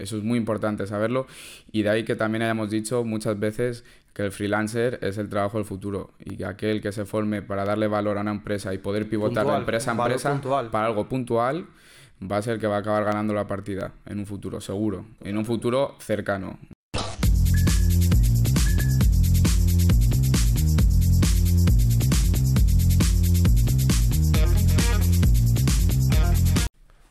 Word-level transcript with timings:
Eso 0.00 0.16
es 0.16 0.24
muy 0.24 0.38
importante 0.38 0.86
saberlo. 0.86 1.26
Y 1.72 1.82
de 1.82 1.90
ahí 1.90 2.04
que 2.04 2.16
también 2.16 2.42
hayamos 2.42 2.70
dicho 2.70 3.04
muchas 3.04 3.38
veces 3.38 3.84
que 4.12 4.24
el 4.24 4.32
freelancer 4.32 4.98
es 5.02 5.18
el 5.18 5.28
trabajo 5.28 5.58
del 5.58 5.64
futuro 5.64 6.10
y 6.18 6.36
que 6.36 6.44
aquel 6.44 6.80
que 6.80 6.92
se 6.92 7.04
forme 7.04 7.42
para 7.42 7.64
darle 7.64 7.86
valor 7.86 8.18
a 8.18 8.22
una 8.22 8.32
empresa 8.32 8.74
y 8.74 8.78
poder 8.78 9.08
pivotar 9.08 9.46
de 9.46 9.56
empresa 9.56 9.92
a 9.92 9.94
empresa 9.94 10.40
para 10.70 10.86
algo 10.86 11.08
puntual 11.08 11.66
va 12.20 12.38
a 12.38 12.42
ser 12.42 12.54
el 12.54 12.60
que 12.60 12.66
va 12.66 12.76
a 12.76 12.78
acabar 12.80 13.04
ganando 13.04 13.32
la 13.34 13.46
partida 13.46 13.92
en 14.06 14.18
un 14.18 14.26
futuro, 14.26 14.60
seguro, 14.60 15.06
en 15.22 15.38
un 15.38 15.44
futuro 15.44 15.94
cercano. 16.00 16.58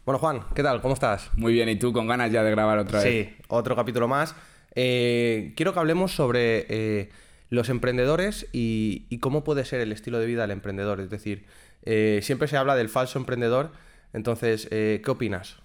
Bueno, 0.09 0.17
Juan, 0.17 0.41
¿qué 0.55 0.63
tal? 0.63 0.81
¿Cómo 0.81 0.95
estás? 0.95 1.29
Muy 1.35 1.53
bien, 1.53 1.69
¿y 1.69 1.75
tú 1.75 1.93
con 1.93 2.07
ganas 2.07 2.31
ya 2.31 2.43
de 2.43 2.49
grabar 2.49 2.79
otra 2.79 3.03
vez? 3.03 3.27
Sí, 3.27 3.35
otro 3.47 3.75
capítulo 3.75 4.07
más. 4.07 4.33
Eh, 4.73 5.53
quiero 5.55 5.71
que 5.71 5.79
hablemos 5.79 6.11
sobre 6.13 6.65
eh, 6.67 7.09
los 7.51 7.69
emprendedores 7.69 8.47
y, 8.51 9.19
cómo 9.19 9.43
puede 9.43 9.65
ser 9.65 9.81
el 9.81 9.91
estilo 9.91 10.17
de 10.17 10.25
vida 10.25 10.41
del 10.41 10.49
emprendedor. 10.49 10.99
Es 10.99 11.11
decir, 11.11 11.45
eh, 11.83 12.21
siempre 12.23 12.47
se 12.47 12.57
habla 12.57 12.75
del 12.75 12.89
falso 12.89 13.19
emprendedor. 13.19 13.71
Entonces, 14.11 14.65
¿qué 14.71 15.03
opinas? 15.05 15.57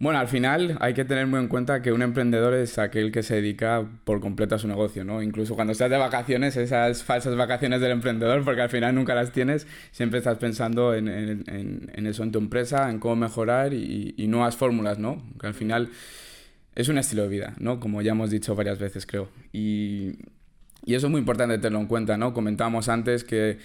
Bueno, 0.00 0.18
al 0.18 0.26
final 0.26 0.76
hay 0.80 0.92
que 0.92 1.04
tener 1.04 1.26
muy 1.28 1.38
en 1.38 1.46
cuenta 1.46 1.80
que 1.80 1.92
un 1.92 2.02
emprendedor 2.02 2.52
es 2.54 2.78
aquel 2.78 3.12
que 3.12 3.22
se 3.22 3.36
dedica 3.36 3.88
por 4.04 4.20
completo 4.20 4.56
a 4.56 4.58
su 4.58 4.66
negocio, 4.66 5.04
¿no? 5.04 5.22
Incluso 5.22 5.54
cuando 5.54 5.72
estás 5.72 5.88
de 5.88 5.96
vacaciones, 5.96 6.56
esas 6.56 7.04
falsas 7.04 7.36
vacaciones 7.36 7.80
del 7.80 7.92
emprendedor, 7.92 8.44
porque 8.44 8.62
al 8.62 8.68
final 8.68 8.94
nunca 8.96 9.14
las 9.14 9.30
tienes, 9.30 9.68
siempre 9.92 10.18
estás 10.18 10.38
pensando 10.38 10.94
en, 10.94 11.08
eso, 12.06 12.24
en 12.24 12.32
tu 12.32 12.38
empresa, 12.40 12.90
en 12.90 12.98
cómo 12.98 13.14
mejorar 13.14 13.72
y, 13.72 14.14
nuevas 14.26 14.56
fórmulas, 14.56 14.98
¿no? 14.98 15.22
Que 15.40 15.46
al 15.46 15.54
final 15.54 15.90
es 16.74 16.88
un 16.88 16.98
estilo 16.98 17.22
de 17.22 17.28
vida, 17.28 17.54
¿no? 17.58 17.78
Como 17.78 18.02
ya 18.02 18.12
hemos 18.12 18.30
dicho 18.30 18.56
varias 18.56 18.80
veces, 18.80 19.06
creo. 19.06 19.28
Y, 19.52 20.18
y 20.84 20.96
eso 20.96 21.06
es 21.06 21.10
muy 21.10 21.20
importante 21.20 21.56
tenerlo 21.58 21.78
en 21.78 21.86
cuenta, 21.86 22.16
¿no? 22.16 22.34
Comentábamos 22.34 22.88
antes 22.88 23.22
que 23.22 23.58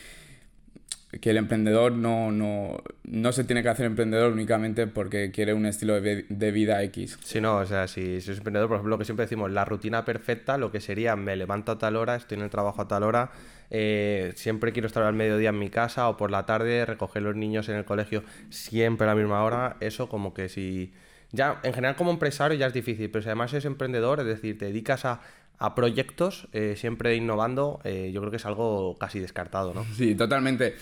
que 1.21 1.31
el 1.31 1.38
emprendedor 1.38 1.91
no, 1.91 2.31
no, 2.31 2.83
no, 3.03 3.31
se 3.31 3.43
tiene 3.43 3.63
que 3.63 3.69
hacer 3.69 3.88
emprendedor 3.88 4.31
únicamente 4.31 4.85
porque 4.85 5.31
quiere 5.31 5.53
un 5.53 5.65
estilo 5.65 5.99
de, 5.99 6.52
vida 6.52 6.83
X. 6.83 7.17
Sí, 7.23 7.41
no, 7.41 7.57
o 7.57 7.65
sea, 7.65 7.88
si, 7.88 8.21
si 8.21 8.31
es 8.31 8.38
emprendedor, 8.38 8.67
por 8.67 8.75
ejemplo, 8.75 8.91
lo 8.91 8.99
que 8.99 9.05
siempre 9.05 9.25
decimos, 9.25 9.49
la 9.49 9.65
rutina 9.65 10.05
perfecta, 10.05 10.59
lo 10.59 10.71
que 10.71 10.80
sería 10.80 11.15
me 11.15 11.35
levanto 11.35 11.71
a 11.71 11.77
tal 11.80 11.95
hora, 11.95 12.15
estoy 12.15 12.37
en 12.37 12.43
el 12.43 12.52
trabajo 12.52 12.83
a 12.83 12.87
tal 12.87 13.02
hora, 13.03 13.31
eh, 13.71 14.33
siempre 14.35 14.71
quiero 14.71 14.85
estar 14.85 15.02
al 15.02 15.15
mediodía 15.15 15.49
en 15.49 15.57
mi 15.57 15.71
casa 15.71 16.09
o 16.09 16.15
por 16.15 16.30
la 16.30 16.45
tarde, 16.45 16.85
recoger 16.85 17.23
los 17.23 17.35
niños 17.35 17.69
en 17.69 17.75
el 17.75 17.85
colegio 17.85 18.23
siempre 18.49 19.05
a 19.05 19.09
la 19.09 19.15
misma 19.15 19.43
hora, 19.43 19.77
eso 19.80 20.09
como 20.09 20.33
que 20.33 20.47
si... 20.47 20.93
Ya, 21.31 21.59
en 21.61 21.73
general 21.73 21.95
como 21.95 22.09
empresario 22.09 22.57
ya 22.57 22.65
es 22.67 22.73
difícil, 22.73 23.11
pero 23.11 23.21
si 23.21 23.30
además 23.30 23.53
es 23.53 23.65
emprendedor, 23.65 24.19
es 24.19 24.25
decir, 24.25 24.57
te 24.57 24.65
dedicas 24.65 25.05
a 25.05 25.21
a 25.59 25.75
proyectos, 25.75 26.47
eh, 26.53 26.75
siempre 26.77 27.15
innovando, 27.15 27.81
eh, 27.83 28.11
yo 28.13 28.21
creo 28.21 28.31
que 28.31 28.38
es 28.38 28.45
algo 28.45 28.97
casi 28.97 29.19
descartado, 29.19 29.73
¿no? 29.73 29.85
Sí, 29.95 30.15
totalmente. 30.15 30.75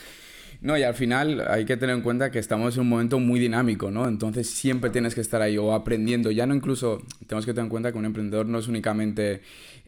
No, 0.61 0.77
y 0.77 0.83
al 0.83 0.95
final 0.95 1.43
hay 1.47 1.65
que 1.65 1.77
tener 1.77 1.95
en 1.95 2.01
cuenta 2.01 2.31
que 2.31 2.39
estamos 2.39 2.75
en 2.75 2.81
un 2.81 2.89
momento 2.89 3.19
muy 3.19 3.39
dinámico, 3.39 3.91
¿no? 3.91 4.07
Entonces 4.07 4.49
siempre 4.49 4.89
tienes 4.89 5.13
que 5.13 5.21
estar 5.21 5.41
ahí 5.41 5.57
o 5.57 5.73
aprendiendo. 5.73 6.31
Ya 6.31 6.47
no 6.47 6.55
incluso, 6.55 7.03
tenemos 7.27 7.45
que 7.45 7.53
tener 7.53 7.65
en 7.65 7.69
cuenta 7.69 7.91
que 7.91 7.97
un 7.97 8.05
emprendedor 8.05 8.47
no 8.47 8.57
es 8.59 8.67
únicamente 8.67 9.41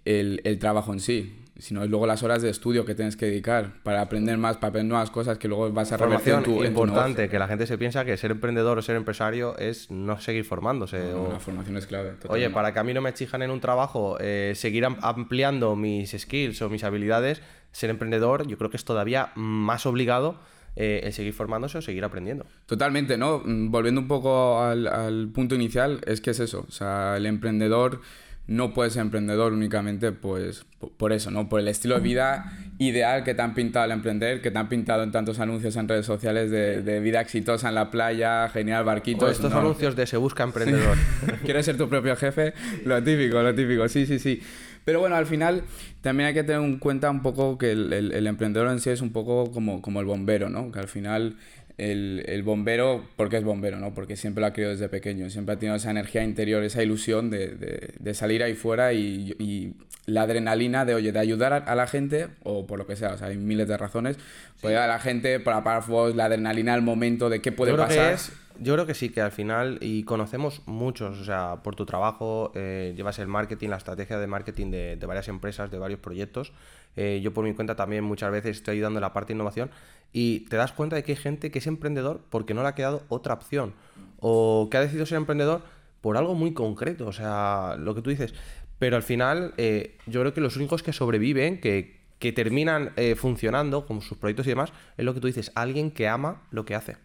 el, 0.06 0.42
el 0.44 0.60
trabajo 0.60 0.94
en 0.94 1.00
sí, 1.00 1.34
sino 1.60 1.86
luego 1.86 2.08
las 2.08 2.24
horas 2.24 2.42
de 2.42 2.50
estudio 2.50 2.86
que 2.86 2.96
tienes 2.96 3.16
que 3.16 3.26
dedicar 3.28 3.74
para 3.84 4.02
aprender 4.02 4.38
más, 4.38 4.58
para 4.58 4.70
aprender 4.70 4.90
nuevas 4.90 5.12
cosas 5.12 5.38
que 5.38 5.48
luego 5.48 5.72
vas 5.72 5.92
a 5.92 5.98
revertir 5.98 6.34
en 6.34 6.44
tu 6.44 6.64
importante, 6.64 7.30
que 7.30 7.38
la 7.38 7.48
gente 7.48 7.68
se 7.68 7.78
piensa 7.78 8.06
que 8.06 8.16
ser 8.18 8.32
emprendedor 8.32 8.78
o 8.78 8.82
ser 8.82 8.96
empresario 8.96 9.58
es 9.58 9.92
no 9.92 10.20
seguir 10.20 10.46
formándose. 10.46 11.14
o... 11.14 11.32
La 11.32 11.40
formación 11.40 11.78
es 11.78 11.86
clave. 11.86 12.14
Oye, 12.28 12.50
para 12.50 12.74
que 12.74 12.80
a 12.80 12.84
mí 12.84 12.94
no 12.94 13.02
me 13.02 13.10
exijan 13.10 13.42
en 13.42 13.52
un 13.52 13.60
trabajo, 13.60 14.18
eh, 14.20 14.54
seguir 14.56 14.86
ampliando 14.86 15.76
mis 15.76 16.12
skills 16.12 16.62
o 16.62 16.70
mis 16.70 16.84
habilidades, 16.84 17.42
ser 17.72 17.90
emprendedor 17.90 18.48
yo 18.48 18.58
creo 18.58 18.70
que 18.70 18.78
es 18.78 18.86
todavía 18.86 19.32
más 19.36 19.86
obligado 19.86 20.39
eh, 20.76 21.02
el 21.04 21.14
seguir 21.14 21.33
formándose 21.33 21.78
o 21.78 21.82
seguir 21.82 22.04
aprendiendo. 22.04 22.45
Totalmente, 22.66 23.17
¿no? 23.17 23.42
Mm, 23.44 23.70
volviendo 23.70 24.00
un 24.00 24.08
poco 24.08 24.62
al, 24.62 24.88
al 24.88 25.30
punto 25.30 25.56
inicial, 25.56 26.00
es 26.06 26.22
que 26.22 26.32
es 26.32 26.39
eso, 26.39 26.66
o 26.67 26.72
sea, 26.72 27.17
el 27.17 27.26
emprendedor 27.26 28.02
no 28.49 28.73
puedes 28.73 28.93
ser 28.93 29.04
emprendedor 29.04 29.54
únicamente 29.54 30.11
pues 30.11 30.65
por 30.98 31.14
eso, 31.14 31.30
¿no? 31.30 31.49
Por 31.49 31.60
el 31.60 31.67
estilo 31.67 31.95
de 31.95 32.02
vida 32.02 32.52
ideal 32.80 33.23
que 33.23 33.36
te 33.36 33.42
han 33.43 33.54
pintado 33.54 33.83
al 33.83 33.92
emprender, 33.92 34.42
que 34.42 34.49
te 34.49 34.58
han 34.58 34.67
pintado 34.70 35.04
en 35.04 35.11
tantos 35.11 35.39
anuncios 35.39 35.76
en 35.76 35.87
redes 35.87 36.08
sociales 36.08 36.49
de, 36.49 36.99
vida 36.99 37.21
exitosa 37.21 37.70
en 37.70 37.76
la 37.76 37.92
playa, 37.92 38.49
genial 38.49 38.83
barquito. 38.83 39.30
estos 39.30 39.54
anuncios 39.54 39.95
de 39.95 40.08
se 40.08 40.17
busca 40.17 40.43
emprendedor. 40.43 40.98
¿Quieres 41.45 41.65
ser 41.65 41.77
tu 41.77 41.88
propio 41.88 42.15
jefe? 42.15 42.54
Lo 42.86 43.04
típico, 43.04 43.39
lo 43.43 43.54
típico, 43.54 43.88
sí, 43.88 44.08
sí, 44.08 44.17
sí. 44.17 44.42
Pero 44.83 44.99
bueno, 44.99 45.15
al 45.15 45.27
final 45.27 45.64
también 46.02 46.30
hay 46.30 46.33
que 46.33 46.43
tener 46.43 46.61
en 46.61 46.80
cuenta 46.80 47.11
un 47.11 47.21
poco 47.21 47.59
que 47.59 47.73
el, 47.73 47.93
el, 47.93 48.26
emprendedor 48.26 48.71
en 48.71 48.80
sí 48.80 48.89
es 48.89 49.02
un 49.02 49.11
poco 49.11 49.52
como, 49.52 49.83
como 49.83 49.99
el 49.99 50.08
bombero, 50.08 50.49
¿no? 50.49 50.71
Que 50.71 50.80
al 50.80 50.88
final 50.88 51.36
el, 51.80 52.23
el, 52.28 52.44
bombero, 52.44 53.06
porque 53.16 53.38
es 53.38 53.44
bombero, 53.44 53.80
¿no? 53.80 53.94
Porque 53.94 54.16
siempre 54.16 54.42
lo 54.42 54.48
ha 54.48 54.54
querido 54.54 54.72
desde 54.72 54.90
pequeño, 54.90 55.30
siempre 55.30 55.56
ha 55.56 55.60
tenido 55.60 55.76
esa 55.76 55.92
energía 55.92 56.23
interior, 56.23 56.64
esa 56.64 56.84
ilusión 56.84 57.30
de, 57.30 57.48
de, 57.50 57.94
de 57.98 58.14
salir 58.14 58.44
ahí 58.44 58.54
fuera 58.54 58.94
y, 58.94 59.36
y, 59.40 59.73
la 60.06 60.23
adrenalina 60.23 60.86
de, 60.86 60.95
oye, 60.95 61.12
de 61.12 61.20
ayudar 61.20 61.54
a, 61.68 61.76
la 61.76 61.86
gente, 61.86 62.30
o 62.44 62.66
por 62.66 62.80
lo 62.80 62.88
que 62.88 62.95
sea, 62.95 63.14
o 63.14 63.18
sea, 63.18 63.28
hay 63.28 63.38
miles 63.38 63.68
de 63.68 63.78
razones, 63.78 64.18
sí. 64.56 64.68
ayudar 64.68 64.89
a 64.89 64.94
la 64.94 65.00
gente 65.00 65.39
para 65.39 65.58
apagar 65.58 65.84
fuegos, 65.84 66.16
la 66.16 66.26
adrenalina 66.26 66.73
al 66.73 66.82
momento 66.82 67.30
de 67.30 67.42
qué 67.42 67.52
puede 67.52 67.76
pasar. 67.76 68.18
Yo 68.61 68.73
creo 68.73 68.86
que 68.86 68.93
sí, 68.93 69.09
que 69.09 69.21
al 69.21 69.31
final, 69.31 69.77
y 69.81 70.03
conocemos 70.03 70.61
muchos, 70.65 71.20
o 71.20 71.25
sea, 71.25 71.58
por 71.64 71.75
tu 71.75 71.86
trabajo, 71.86 72.52
eh, 72.55 72.93
llevas 72.95 73.20
el 73.20 73.27
marketing, 73.27 73.70
la 73.70 73.77
estrategia 73.77 74.20
de 74.20 74.27
marketing 74.27 74.71
de, 74.71 74.95
de 74.95 75.05
varias 75.05 75.27
empresas, 75.27 75.71
de 75.71 75.77
varios 75.77 75.99
proyectos. 75.99 76.52
Eh, 76.95 77.21
yo 77.23 77.33
por 77.33 77.45
mi 77.45 77.53
cuenta 77.53 77.75
también 77.75 78.03
muchas 78.03 78.31
veces 78.31 78.58
estoy 78.58 78.75
ayudando 78.75 78.99
en 78.99 79.02
la 79.02 79.14
parte 79.14 79.33
de 79.33 79.37
innovación 79.37 79.70
y 80.11 80.42
te 80.42 80.58
das 80.58 80.71
cuenta 80.71 80.95
de 80.95 81.03
que 81.03 81.14
hay 81.14 81.17
gente 81.17 81.52
que 81.52 81.59
es 81.59 81.67
emprendedor 81.67 82.21
porque 82.30 82.53
no 82.53 82.61
le 82.61 82.67
ha 82.67 82.75
quedado 82.75 83.03
otra 83.09 83.36
opción 83.36 83.73
o 84.20 84.67
que 84.70 84.77
ha 84.77 84.81
decidido 84.81 85.05
ser 85.05 85.17
emprendedor 85.17 85.61
por 86.02 86.17
algo 86.17 86.33
muy 86.33 86.53
concreto, 86.53 87.08
o 87.08 87.14
sea, 87.14 87.76
lo 87.77 87.95
que 87.95 88.02
tú 88.02 88.09
dices. 88.09 88.33
Pero 88.80 88.95
al 88.95 89.03
final 89.03 89.53
eh, 89.58 89.97
yo 90.08 90.21
creo 90.21 90.33
que 90.33 90.41
los 90.41 90.55
únicos 90.55 90.83
que 90.83 90.93
sobreviven, 90.93 91.59
que, 91.59 91.99
que 92.17 92.31
terminan 92.31 92.91
eh, 92.95 93.15
funcionando 93.15 93.86
como 93.86 94.02
sus 94.02 94.17
proyectos 94.17 94.47
y 94.47 94.49
demás, 94.49 94.71
es 94.97 95.05
lo 95.05 95.14
que 95.14 95.20
tú 95.20 95.27
dices, 95.27 95.52
alguien 95.55 95.91
que 95.91 96.08
ama 96.08 96.41
lo 96.52 96.65
que 96.65 96.76
hace. 96.76 96.97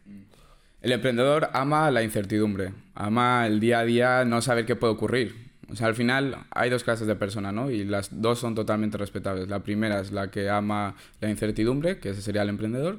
El 0.84 0.92
emprendedor 0.92 1.48
ama 1.54 1.90
la 1.90 2.02
incertidumbre, 2.02 2.74
ama 2.94 3.46
el 3.46 3.58
día 3.58 3.78
a 3.78 3.84
día 3.86 4.24
no 4.26 4.42
saber 4.42 4.66
qué 4.66 4.76
puede 4.76 4.92
ocurrir. 4.92 5.34
O 5.70 5.76
sea, 5.76 5.86
al 5.86 5.94
final 5.94 6.36
hay 6.50 6.68
dos 6.68 6.84
clases 6.84 7.06
de 7.06 7.16
personas, 7.16 7.54
¿no? 7.54 7.70
Y 7.70 7.84
las 7.84 8.20
dos 8.20 8.38
son 8.38 8.54
totalmente 8.54 8.98
respetables. 8.98 9.48
La 9.48 9.60
primera 9.60 9.98
es 9.98 10.12
la 10.12 10.30
que 10.30 10.50
ama 10.50 10.94
la 11.22 11.30
incertidumbre, 11.30 12.00
que 12.00 12.10
ese 12.10 12.20
sería 12.20 12.42
el 12.42 12.50
emprendedor. 12.50 12.98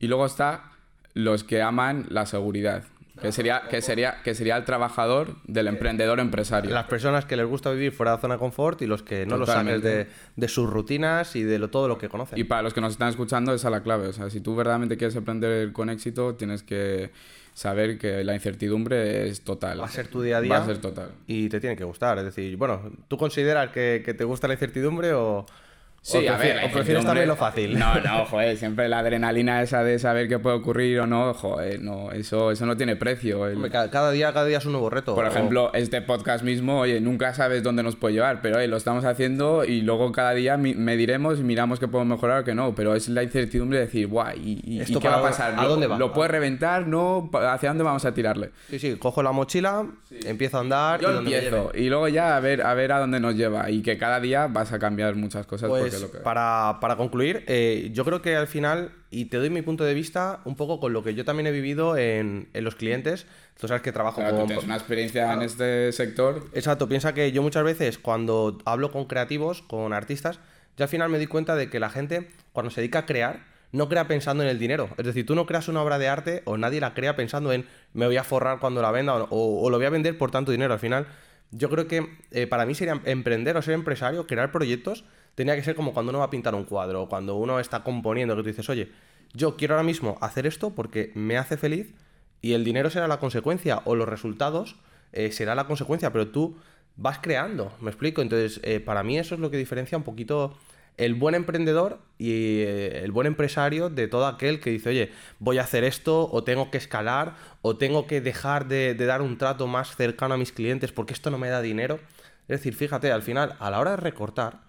Y 0.00 0.08
luego 0.08 0.26
está 0.26 0.72
los 1.14 1.44
que 1.44 1.62
aman 1.62 2.06
la 2.08 2.26
seguridad, 2.26 2.82
que 3.20 3.32
sería, 3.32 3.62
que 3.68 3.82
sería, 3.82 4.22
que 4.22 4.34
sería 4.34 4.56
el 4.56 4.64
trabajador 4.64 5.36
del 5.44 5.68
emprendedor 5.68 6.20
empresario. 6.20 6.70
Las 6.70 6.86
personas 6.86 7.24
que 7.24 7.36
les 7.36 7.46
gusta 7.46 7.70
vivir 7.70 7.92
fuera 7.92 8.12
de 8.12 8.16
la 8.16 8.20
zona 8.20 8.34
de 8.34 8.40
confort 8.40 8.80
y 8.82 8.86
los 8.86 9.02
que 9.02 9.26
no 9.26 9.36
lo 9.36 9.46
saben 9.46 9.80
de, 9.80 10.06
de, 10.36 10.48
sus 10.48 10.68
rutinas 10.68 11.36
y 11.36 11.42
de 11.42 11.58
lo, 11.58 11.70
todo 11.70 11.88
lo 11.88 11.98
que 11.98 12.08
conocen. 12.08 12.38
Y 12.38 12.44
para 12.44 12.62
los 12.62 12.74
que 12.74 12.80
nos 12.80 12.92
están 12.92 13.08
escuchando, 13.08 13.52
esa 13.52 13.68
es 13.68 13.72
la 13.72 13.82
clave. 13.82 14.08
O 14.08 14.12
sea, 14.12 14.30
si 14.30 14.40
tú 14.40 14.56
verdaderamente 14.56 14.96
quieres 14.96 15.16
emprender 15.16 15.72
con 15.72 15.90
éxito, 15.90 16.34
tienes 16.34 16.62
que 16.62 17.10
saber 17.52 17.98
que 17.98 18.24
la 18.24 18.34
incertidumbre 18.34 19.28
es 19.28 19.42
total. 19.42 19.80
Va 19.80 19.84
a 19.84 19.88
ser 19.88 20.08
tu 20.08 20.22
día 20.22 20.38
a 20.38 20.40
día. 20.40 20.52
Va 20.52 20.64
a 20.64 20.66
ser 20.66 20.78
total. 20.78 21.10
Y 21.26 21.48
te 21.48 21.60
tiene 21.60 21.76
que 21.76 21.84
gustar. 21.84 22.18
Es 22.18 22.24
decir, 22.24 22.56
bueno, 22.56 22.90
¿tú 23.08 23.16
consideras 23.16 23.70
que, 23.70 24.02
que 24.04 24.14
te 24.14 24.24
gusta 24.24 24.48
la 24.48 24.54
incertidumbre 24.54 25.12
o, 25.12 25.46
Sí, 26.02 26.26
a 26.26 26.38
ver, 26.38 26.64
o 26.64 26.72
prefieres 26.72 27.04
también 27.04 27.28
lo 27.28 27.36
fácil. 27.36 27.78
No, 27.78 28.00
no, 28.00 28.24
joder, 28.30 28.56
siempre 28.56 28.88
la 28.88 29.00
adrenalina 29.00 29.62
esa 29.62 29.84
de 29.84 29.98
saber 29.98 30.28
qué 30.28 30.38
puede 30.38 30.56
ocurrir 30.56 31.00
o 31.00 31.06
no, 31.06 31.34
joder, 31.34 31.82
no, 31.82 32.10
eso, 32.10 32.50
eso 32.50 32.64
no 32.64 32.76
tiene 32.76 32.96
precio. 32.96 33.42
cada, 33.70 34.10
día, 34.10 34.32
cada 34.32 34.46
día 34.46 34.58
es 34.58 34.64
un 34.64 34.72
nuevo 34.72 34.88
reto. 34.88 35.14
Por 35.14 35.26
ejemplo, 35.26 35.70
este 35.74 36.00
podcast 36.00 36.42
mismo, 36.42 36.80
oye, 36.80 37.00
nunca 37.02 37.34
sabes 37.34 37.62
dónde 37.62 37.82
nos 37.82 37.96
puede 37.96 38.14
llevar, 38.14 38.40
pero 38.40 38.56
oye, 38.56 38.66
lo 38.66 38.78
estamos 38.78 39.04
haciendo 39.04 39.64
y 39.64 39.82
luego 39.82 40.10
cada 40.10 40.32
día 40.32 40.56
mediremos 40.56 41.38
y 41.38 41.42
miramos 41.42 41.78
qué 41.78 41.86
podemos 41.86 42.16
mejorar 42.16 42.40
o 42.40 42.44
qué 42.44 42.54
no, 42.54 42.74
pero 42.74 42.94
es 42.94 43.08
la 43.10 43.22
incertidumbre 43.22 43.78
de 43.80 43.84
decir, 43.84 44.06
guay, 44.06 44.62
¿y, 44.64 44.80
¿Esto 44.80 45.00
qué 45.00 45.08
va 45.08 45.18
a 45.18 45.22
pasar? 45.22 45.54
¿A 45.58 45.66
dónde 45.66 45.86
va? 45.86 45.98
¿Lo 45.98 46.14
puede 46.14 46.28
reventar? 46.28 46.86
¿No? 46.86 47.28
¿Hacia 47.34 47.68
dónde 47.68 47.84
vamos 47.84 48.06
a 48.06 48.14
tirarle? 48.14 48.52
Sí, 48.70 48.78
sí, 48.78 48.96
cojo 48.96 49.22
la 49.22 49.32
mochila, 49.32 49.84
empiezo 50.24 50.56
a 50.56 50.60
andar. 50.60 51.00
Yo 51.00 51.12
y 51.12 51.18
empiezo, 51.18 51.72
y 51.74 51.90
luego 51.90 52.08
ya 52.08 52.36
a 52.36 52.40
ver, 52.40 52.62
a 52.62 52.72
ver 52.72 52.92
a 52.92 53.00
dónde 53.00 53.20
nos 53.20 53.34
lleva 53.34 53.70
y 53.70 53.82
que 53.82 53.98
cada 53.98 54.18
día 54.18 54.46
vas 54.46 54.72
a 54.72 54.78
cambiar 54.78 55.14
muchas 55.14 55.46
cosas. 55.46 55.68
Pues 55.68 55.89
porque 55.90 56.06
lo 56.06 56.10
que... 56.10 56.18
para 56.18 56.78
para, 56.80 56.96
concluir, 56.96 57.44
eh, 57.46 57.90
yo 57.92 58.04
creo 58.04 58.22
que 58.22 58.36
al 58.36 58.46
final, 58.46 58.92
y 59.10 59.26
te 59.26 59.36
doy 59.36 59.50
mi 59.50 59.62
punto 59.62 59.84
de 59.84 59.94
vista 59.94 60.40
un 60.44 60.56
poco 60.56 60.80
con 60.80 60.92
lo 60.92 61.02
que 61.02 61.14
yo 61.14 61.24
también 61.24 61.46
he 61.46 61.52
vivido 61.52 61.96
en, 61.96 62.48
los 62.54 62.74
clientes. 62.74 63.26
Tú 63.58 63.68
sabes 63.68 63.82
que 63.82 63.92
trabajo 63.92 64.22
con. 64.22 64.46
tienes 64.46 64.64
una 64.64 64.76
experiencia 64.76 65.32
en 65.32 65.42
este 65.42 65.92
sector. 65.92 66.46
Exacto, 66.54 66.88
piensa 66.88 67.14
que 67.14 67.32
yo 67.32 67.42
muchas 67.42 67.64
veces 67.64 67.98
cuando 67.98 68.58
hablo 68.64 68.90
con 68.90 69.04
creativos, 69.06 69.62
con 69.62 69.92
artistas, 69.92 70.38
yo 70.76 70.84
al 70.84 70.88
final 70.88 71.10
me 71.10 71.18
di 71.18 71.26
cuenta 71.26 71.56
de 71.56 71.68
que 71.68 71.80
la 71.80 71.90
gente, 71.90 72.30
cuando 72.52 72.70
se 72.70 72.80
dedica 72.80 73.00
a 73.00 73.06
crear, 73.06 73.44
no 73.72 73.88
crea 73.88 74.08
pensando 74.08 74.42
en 74.42 74.48
el 74.48 74.58
dinero. 74.58 74.88
Es 74.98 75.04
decir, 75.04 75.26
tú 75.26 75.34
no 75.34 75.46
creas 75.46 75.68
una 75.68 75.82
obra 75.82 75.98
de 75.98 76.08
arte 76.08 76.42
o 76.44 76.56
nadie 76.56 76.80
la 76.80 76.94
crea 76.94 77.16
pensando 77.16 77.52
en 77.52 77.66
me 77.92 78.06
voy 78.06 78.16
a 78.16 78.24
forrar 78.24 78.58
cuando 78.58 78.82
la 78.82 78.90
venda 78.90 79.14
o, 79.14 79.28
o 79.30 79.70
lo 79.70 79.76
voy 79.76 79.86
a 79.86 79.90
vender 79.90 80.18
por 80.18 80.30
tanto 80.30 80.50
dinero. 80.50 80.72
Al 80.72 80.80
final 80.80 81.06
yo 81.52 81.68
creo 81.68 81.88
que 81.88 82.08
eh, 82.30 82.46
para 82.46 82.66
mí 82.66 82.74
sería 82.74 83.00
emprender 83.04 83.56
o 83.56 83.62
ser 83.62 83.74
empresario, 83.74 84.26
crear 84.26 84.52
proyectos, 84.52 85.04
tenía 85.34 85.56
que 85.56 85.62
ser 85.62 85.74
como 85.74 85.92
cuando 85.92 86.10
uno 86.10 86.20
va 86.20 86.26
a 86.26 86.30
pintar 86.30 86.54
un 86.54 86.64
cuadro, 86.64 87.02
o 87.02 87.08
cuando 87.08 87.36
uno 87.36 87.60
está 87.60 87.82
componiendo, 87.82 88.36
que 88.36 88.42
tú 88.42 88.48
dices, 88.48 88.68
oye, 88.68 88.90
yo 89.32 89.56
quiero 89.56 89.74
ahora 89.74 89.84
mismo 89.84 90.18
hacer 90.20 90.46
esto 90.46 90.74
porque 90.74 91.12
me 91.14 91.36
hace 91.36 91.56
feliz 91.56 91.94
y 92.42 92.54
el 92.54 92.64
dinero 92.64 92.90
será 92.90 93.06
la 93.08 93.18
consecuencia 93.18 93.82
o 93.84 93.94
los 93.94 94.08
resultados 94.08 94.76
eh, 95.12 95.32
será 95.32 95.54
la 95.54 95.66
consecuencia, 95.66 96.12
pero 96.12 96.28
tú 96.28 96.56
vas 96.96 97.18
creando, 97.18 97.72
me 97.80 97.90
explico. 97.90 98.22
Entonces, 98.22 98.60
eh, 98.62 98.80
para 98.80 99.02
mí 99.02 99.18
eso 99.18 99.34
es 99.34 99.40
lo 99.40 99.50
que 99.50 99.56
diferencia 99.56 99.98
un 99.98 100.04
poquito 100.04 100.56
el 100.96 101.14
buen 101.14 101.34
emprendedor 101.34 101.98
y 102.18 102.60
eh, 102.60 103.00
el 103.02 103.10
buen 103.10 103.26
empresario 103.26 103.88
de 103.88 104.06
todo 104.06 104.26
aquel 104.26 104.60
que 104.60 104.70
dice, 104.70 104.90
oye, 104.90 105.10
voy 105.38 105.58
a 105.58 105.62
hacer 105.62 105.84
esto, 105.84 106.28
o 106.30 106.44
tengo 106.44 106.70
que 106.70 106.78
escalar, 106.78 107.36
o 107.62 107.76
tengo 107.76 108.06
que 108.06 108.20
dejar 108.20 108.68
de, 108.68 108.94
dar 108.94 109.22
un 109.22 109.38
trato 109.38 109.66
más 109.66 109.96
cercano 109.96 110.34
a 110.34 110.36
mis 110.36 110.52
clientes 110.52 110.92
porque 110.92 111.14
esto 111.14 111.30
no 111.30 111.38
me 111.38 111.48
da 111.48 111.62
dinero. 111.62 112.00
Es 112.48 112.60
decir, 112.60 112.74
fíjate, 112.74 113.12
al 113.12 113.22
final, 113.22 113.56
a 113.60 113.70
la 113.70 113.80
hora 113.80 113.92
de 113.92 113.96
recortar, 113.96 114.60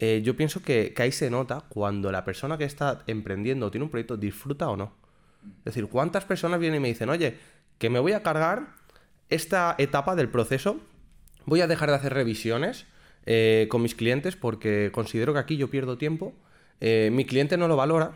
yo 0.00 0.36
pienso 0.36 0.62
que, 0.62 0.92
que 0.94 1.02
ahí 1.02 1.12
se 1.12 1.28
nota 1.28 1.64
cuando 1.68 2.12
la 2.12 2.24
persona 2.24 2.56
que 2.56 2.64
está 2.64 3.02
emprendiendo 3.06 3.66
o 3.66 3.70
tiene 3.70 3.84
un 3.84 3.90
proyecto 3.90 4.16
disfruta 4.16 4.68
o 4.68 4.76
no. 4.76 4.92
Es 5.60 5.74
decir, 5.74 5.86
¿cuántas 5.86 6.24
personas 6.24 6.60
vienen 6.60 6.78
y 6.78 6.82
me 6.82 6.88
dicen, 6.88 7.08
oye, 7.08 7.36
que 7.78 7.90
me 7.90 7.98
voy 7.98 8.12
a 8.12 8.22
cargar 8.22 8.74
esta 9.28 9.74
etapa 9.78 10.14
del 10.16 10.28
proceso, 10.28 10.80
voy 11.46 11.60
a 11.60 11.66
dejar 11.66 11.90
de 11.90 11.96
hacer 11.96 12.14
revisiones 12.14 12.86
eh, 13.26 13.66
con 13.70 13.82
mis 13.82 13.94
clientes 13.94 14.36
porque 14.36 14.90
considero 14.92 15.32
que 15.32 15.38
aquí 15.38 15.56
yo 15.56 15.68
pierdo 15.68 15.98
tiempo, 15.98 16.34
eh, 16.80 17.10
mi 17.12 17.24
cliente 17.24 17.56
no 17.56 17.68
lo 17.68 17.76
valora, 17.76 18.12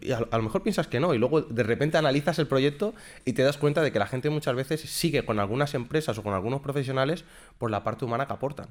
y 0.00 0.12
a, 0.12 0.20
lo 0.20 0.42
mejor 0.42 0.62
piensas 0.62 0.86
que 0.86 1.00
no, 1.00 1.12
y 1.14 1.18
luego 1.18 1.42
de 1.42 1.62
repente 1.62 1.98
analizas 1.98 2.38
el 2.38 2.46
proyecto 2.46 2.94
y 3.24 3.34
te 3.34 3.42
das 3.42 3.58
cuenta 3.58 3.82
de 3.82 3.92
que 3.92 3.98
la 3.98 4.06
gente 4.06 4.30
muchas 4.30 4.54
veces 4.54 4.80
sigue 4.80 5.24
con 5.24 5.38
algunas 5.38 5.74
empresas 5.74 6.16
o 6.16 6.22
con 6.22 6.32
algunos 6.32 6.60
profesionales 6.60 7.24
por 7.58 7.70
la 7.70 7.84
parte 7.84 8.04
humana 8.04 8.26
que 8.26 8.32
aportan. 8.32 8.68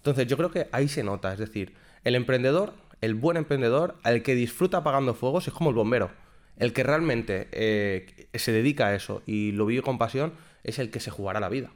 Entonces 0.00 0.26
yo 0.26 0.38
creo 0.38 0.50
que 0.50 0.68
ahí 0.72 0.88
se 0.88 1.04
nota, 1.04 1.30
es 1.32 1.38
decir, 1.38 1.74
el 2.04 2.14
emprendedor, 2.14 2.72
el 3.02 3.14
buen 3.14 3.36
emprendedor, 3.36 3.96
al 4.02 4.22
que 4.22 4.34
disfruta 4.34 4.78
apagando 4.78 5.12
fuegos, 5.12 5.46
es 5.46 5.52
como 5.52 5.68
el 5.68 5.76
bombero. 5.76 6.10
El 6.56 6.72
que 6.72 6.82
realmente 6.82 7.48
eh, 7.52 8.28
se 8.34 8.52
dedica 8.52 8.88
a 8.88 8.94
eso 8.94 9.22
y 9.26 9.52
lo 9.52 9.66
vive 9.66 9.82
con 9.82 9.98
pasión 9.98 10.32
es 10.64 10.78
el 10.78 10.90
que 10.90 11.00
se 11.00 11.10
jugará 11.10 11.38
la 11.38 11.50
vida. 11.50 11.70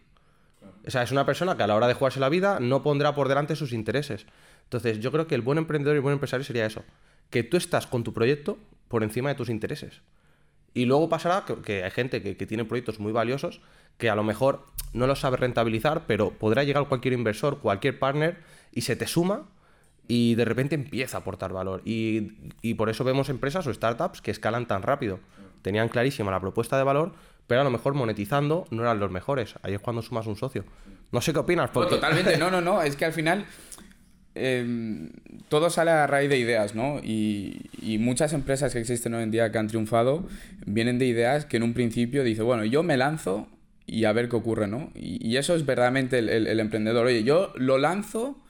O 0.87 0.91
sea, 0.91 1.03
es 1.03 1.13
una 1.13 1.27
persona 1.27 1.57
que 1.57 1.63
a 1.63 1.67
la 1.67 1.75
hora 1.75 1.87
de 1.87 1.95
jugarse 1.95 2.21
la 2.21 2.29
vida 2.29 2.61
no 2.61 2.83
pondrá 2.83 3.15
por 3.15 3.29
delante 3.29 3.57
sus 3.57 3.73
intereses. 3.73 4.27
Entonces, 4.65 5.01
yo 5.01 5.13
creo 5.13 5.27
que 5.27 5.35
el 5.35 5.43
buen 5.43 5.59
emprendedor 5.59 5.95
y 5.95 5.99
el 5.99 6.03
buen 6.03 6.15
empresario 6.15 6.45
sería 6.45 6.67
eso. 6.67 6.83
Que 7.31 7.43
tú 7.43 7.57
estás 7.57 7.87
con 7.87 8.05
tu 8.05 8.13
proyecto 8.13 8.59
por 8.89 9.03
encima 9.03 9.29
de 9.29 9.35
tus 9.35 9.49
intereses. 9.49 10.01
Y 10.75 10.87
luego 10.87 11.09
pasará 11.09 11.45
que, 11.65 11.85
hay 11.85 11.91
gente 11.91 12.23
que, 12.23 12.37
que, 12.37 12.47
tiene 12.47 12.65
proyectos 12.65 12.99
muy 12.99 13.13
valiosos 13.13 13.61
que 13.97 14.11
a 14.11 14.17
lo 14.17 14.25
mejor 14.25 14.67
no 14.93 15.07
los 15.07 15.21
sabe 15.21 15.37
rentabilizar, 15.37 16.03
pero 16.07 16.31
podrá 16.31 16.65
llegar 16.65 16.89
cualquier 16.89 17.15
inversor, 17.15 17.61
cualquier 17.61 17.99
partner 17.99 18.39
y 18.73 18.83
se 18.83 18.97
te 18.97 19.07
suma 19.07 19.45
y 20.07 20.35
de 20.35 20.45
repente 20.45 20.75
empieza 20.75 21.17
a 21.17 21.21
aportar 21.21 21.53
valor. 21.53 21.83
Y, 21.85 22.75
por 22.75 22.91
eso 22.91 23.05
vemos 23.05 23.29
empresas 23.29 23.67
o 23.67 23.73
startups 23.73 24.21
que 24.21 24.31
escalan 24.31 24.67
tan 24.67 24.83
rápido. 24.83 25.21
Tenían 25.63 25.89
clarísima 25.89 26.31
la 26.31 26.41
propuesta 26.41 26.77
de 26.77 26.85
valor, 26.85 27.13
pero 27.47 27.63
a 27.63 27.65
lo 27.65 27.71
mejor 27.71 27.95
monetizando 27.95 28.67
no 28.71 28.83
eran 28.83 28.99
los 28.99 29.11
mejores. 29.11 29.55
Ahí 29.63 29.75
es 29.75 29.81
cuando 29.81 30.03
sumas 30.03 30.27
un 30.27 30.37
socio. 30.37 30.65
No 31.11 31.21
sé 31.21 31.33
qué 31.33 31.39
opinas. 31.39 31.73
totalmente, 31.73 32.37
no, 32.37 32.51
no, 32.51 32.61
no. 32.61 32.83
Es 32.83 32.97
que 32.97 33.05
al 33.05 33.13
final 33.13 33.47
em, 34.35 35.11
todo 35.49 35.71
sale 35.71 35.91
a 35.91 36.07
raíz 36.07 36.29
de 36.29 36.39
ideas, 36.39 36.75
¿no? 36.75 37.01
Y, 37.03 37.71
muchas 38.01 38.33
empresas 38.33 38.73
que 38.73 38.81
existen 38.81 39.15
hoy 39.15 39.23
en 39.23 39.31
día 39.31 39.53
que 39.53 39.59
han 39.59 39.69
triunfado 39.69 40.27
vienen 40.67 40.99
de 40.99 41.07
ideas 41.07 41.45
que 41.45 41.59
en 41.59 41.63
un 41.63 41.75
principio 41.75 42.25
dice, 42.25 42.43
bueno, 42.43 42.65
yo 42.65 42.83
me 42.83 42.97
lanzo 42.97 43.49
y 43.87 44.05
a 44.05 44.13
ver 44.13 44.29
qué 44.29 44.37
ocurre, 44.37 44.67
¿no? 44.67 44.91
Y, 44.95 45.37
eso 45.37 45.55
es 45.55 45.65
verdaderamente 45.67 46.19
el 46.19 46.61
emprendedor. 46.61 47.07
Oye, 47.07 47.25
yo 47.25 47.53
lo 47.57 47.79
lanzo 47.79 48.45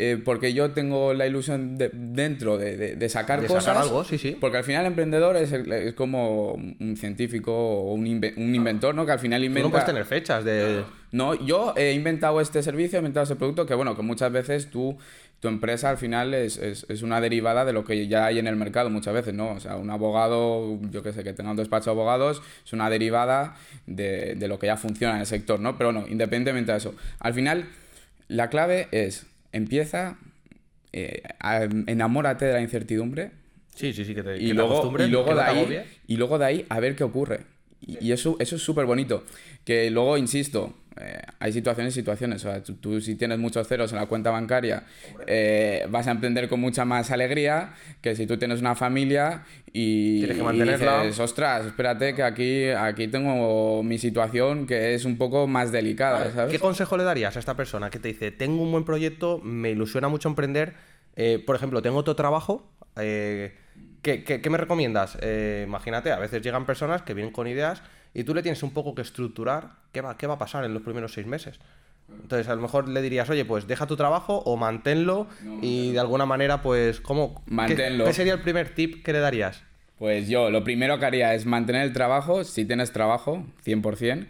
eh, 0.00 0.16
porque 0.24 0.54
yo 0.54 0.70
tengo 0.70 1.12
la 1.12 1.26
ilusión 1.26 1.76
de, 1.76 1.90
dentro 1.92 2.56
de, 2.56 2.94
de, 2.94 3.08
sacar 3.08 3.44
cosas. 3.44 3.64
Sacar 3.64 3.82
algo, 3.82 4.04
sí, 4.04 4.16
sí. 4.16 4.36
Porque 4.40 4.58
al 4.58 4.62
final 4.62 4.82
el 4.82 4.92
emprendedor 4.92 5.36
es, 5.36 5.50
es 5.50 5.92
como 5.94 6.52
un 6.52 6.96
científico 6.96 7.52
o 7.52 7.94
un, 7.94 8.04
un, 8.36 8.54
inventor, 8.54 8.94
¿no? 8.94 9.04
Que 9.04 9.10
al 9.10 9.18
final 9.18 9.42
inventa... 9.42 9.62
Tú 9.62 9.68
no 9.68 9.72
puedes 9.72 9.86
tener 9.86 10.04
fechas 10.04 10.44
de... 10.44 10.84
No, 11.10 11.34
yo 11.34 11.74
he 11.76 11.94
inventado 11.94 12.40
este 12.40 12.62
servicio, 12.62 12.98
he 12.98 13.00
inventado 13.00 13.24
este 13.24 13.34
producto 13.34 13.66
que, 13.66 13.74
bueno, 13.74 13.96
que 13.96 14.02
muchas 14.02 14.30
veces 14.30 14.70
tú 14.70 14.96
tu 15.40 15.48
empresa 15.48 15.90
al 15.90 15.98
final 15.98 16.34
es, 16.34 16.56
es, 16.56 16.84
es, 16.88 17.02
una 17.02 17.20
derivada 17.20 17.64
de 17.64 17.72
lo 17.72 17.84
que 17.84 18.08
ya 18.08 18.26
hay 18.26 18.38
en 18.38 18.46
el 18.46 18.56
mercado 18.56 18.90
muchas 18.90 19.14
veces, 19.14 19.34
¿no? 19.34 19.52
O 19.52 19.60
sea, 19.60 19.76
un 19.76 19.88
abogado, 19.90 20.80
yo 20.90 21.02
que 21.02 21.12
sé, 21.12 21.22
que 21.22 21.32
tenga 21.32 21.50
un 21.50 21.56
despacho 21.56 21.90
de 21.90 21.92
abogados, 21.92 22.42
es 22.64 22.72
una 22.72 22.90
derivada 22.90 23.56
de, 23.86 24.34
de, 24.34 24.48
lo 24.48 24.58
que 24.58 24.66
ya 24.66 24.76
funciona 24.76 25.14
en 25.14 25.20
el 25.20 25.26
sector, 25.26 25.60
¿no? 25.60 25.78
Pero 25.78 25.92
no, 25.92 26.08
independientemente 26.08 26.72
de 26.72 26.78
eso. 26.78 26.94
Al 27.20 27.34
final, 27.34 27.66
la 28.26 28.50
clave 28.50 28.88
es 28.90 29.26
empieza, 29.52 30.18
eh, 30.92 31.22
enamórate 31.86 32.44
de 32.44 32.52
la 32.54 32.60
incertidumbre. 32.60 33.30
Sí, 33.74 33.92
sí, 33.92 34.04
sí, 34.04 34.14
que 34.14 34.24
te, 34.24 34.38
y, 34.38 34.52
luego, 34.52 34.92
y, 34.98 35.06
luego 35.06 35.34
de 35.36 35.42
ahí, 35.42 35.84
y 36.08 36.16
luego 36.16 36.38
de 36.38 36.44
ahí 36.44 36.66
a 36.68 36.80
ver 36.80 36.96
qué 36.96 37.04
ocurre. 37.04 37.57
Y, 37.80 38.12
eso, 38.12 38.36
eso 38.40 38.56
es 38.56 38.62
súper 38.62 38.86
bonito. 38.86 39.24
Que 39.64 39.90
luego, 39.90 40.18
insisto, 40.18 40.74
eh, 41.00 41.20
hay 41.38 41.52
situaciones 41.52 41.94
y 41.94 42.00
situaciones. 42.00 42.44
O 42.44 42.50
sea, 42.50 42.62
tú, 42.62 43.00
si 43.00 43.14
tienes 43.14 43.38
muchos 43.38 43.66
ceros 43.68 43.92
en 43.92 43.98
la 43.98 44.06
cuenta 44.06 44.30
bancaria, 44.30 44.84
eh, 45.26 45.86
vas 45.90 46.06
a 46.08 46.10
emprender 46.10 46.48
con 46.48 46.60
mucha 46.60 46.84
más 46.84 47.10
alegría 47.10 47.74
que 48.00 48.16
si 48.16 48.26
tú 48.26 48.36
tienes 48.36 48.60
una 48.60 48.74
familia 48.74 49.44
y, 49.72 50.18
Tienes 50.18 50.36
que 50.38 50.42
mantenerla. 50.42 51.04
dices, 51.04 51.20
ostras, 51.20 51.66
espérate 51.66 52.14
que 52.14 52.22
aquí, 52.22 52.68
aquí 52.68 53.08
tengo 53.08 53.82
mi 53.82 53.98
situación 53.98 54.66
que 54.66 54.94
es 54.94 55.04
un 55.04 55.16
poco 55.16 55.46
más 55.46 55.70
delicada, 55.70 56.32
¿sabes? 56.32 56.52
¿Qué 56.52 56.58
consejo 56.58 56.96
le 56.96 57.04
darías 57.04 57.36
a 57.36 57.38
esta 57.38 57.54
persona 57.54 57.90
que 57.90 57.98
te 57.98 58.08
dice, 58.08 58.30
tengo 58.32 58.62
un 58.62 58.72
buen 58.72 58.84
proyecto, 58.84 59.38
me 59.38 59.70
ilusiona 59.70 60.08
mucho 60.08 60.28
emprender, 60.28 60.74
eh, 61.16 61.42
por 61.44 61.54
ejemplo, 61.54 61.82
tengo 61.82 61.98
otro 61.98 62.16
trabajo, 62.16 62.68
¿qué, 64.24 64.50
me 64.50 64.58
recomiendas? 64.58 65.18
imagínate, 65.64 66.12
a 66.12 66.18
veces 66.18 66.42
llegan 66.42 66.66
personas 66.66 67.02
que 67.02 67.14
vienen 67.14 67.32
con 67.32 67.46
ideas 67.46 67.82
y 68.14 68.24
tú 68.24 68.34
le 68.34 68.42
tienes 68.42 68.62
un 68.62 68.72
poco 68.72 68.94
que 68.94 69.02
estructurar 69.02 69.70
qué 69.92 70.00
va, 70.00 70.16
qué 70.16 70.26
va 70.26 70.34
a 70.34 70.38
pasar 70.38 70.64
en 70.64 70.74
los 70.74 70.82
primeros 70.82 71.12
seis 71.12 71.26
meses. 71.26 71.60
Entonces, 72.10 72.48
a 72.48 72.54
lo 72.54 72.62
mejor 72.62 72.88
le 72.88 73.02
dirías, 73.02 73.28
oye, 73.28 73.44
pues 73.44 73.66
deja 73.66 73.86
tu 73.86 73.96
trabajo 73.96 74.42
o 74.44 74.56
manténlo 74.56 75.26
y 75.60 75.92
de 75.92 76.00
alguna 76.00 76.24
manera, 76.24 76.62
pues, 76.62 77.00
¿cómo? 77.00 77.42
Manténlo. 77.46 78.06
¿Qué, 78.06 78.12
sería 78.14 78.32
el 78.32 78.40
primer 78.40 78.74
tip 78.74 79.04
que 79.04 79.12
le 79.12 79.20
darías? 79.20 79.62
Pues 79.98 80.28
yo, 80.28 80.50
lo 80.50 80.64
primero 80.64 80.98
que 80.98 81.06
haría 81.06 81.34
es 81.34 81.44
mantener 81.44 81.82
el 81.82 81.92
trabajo, 81.92 82.44
si 82.44 82.64
tienes 82.64 82.92
trabajo, 82.92 83.44
100%, 83.64 84.26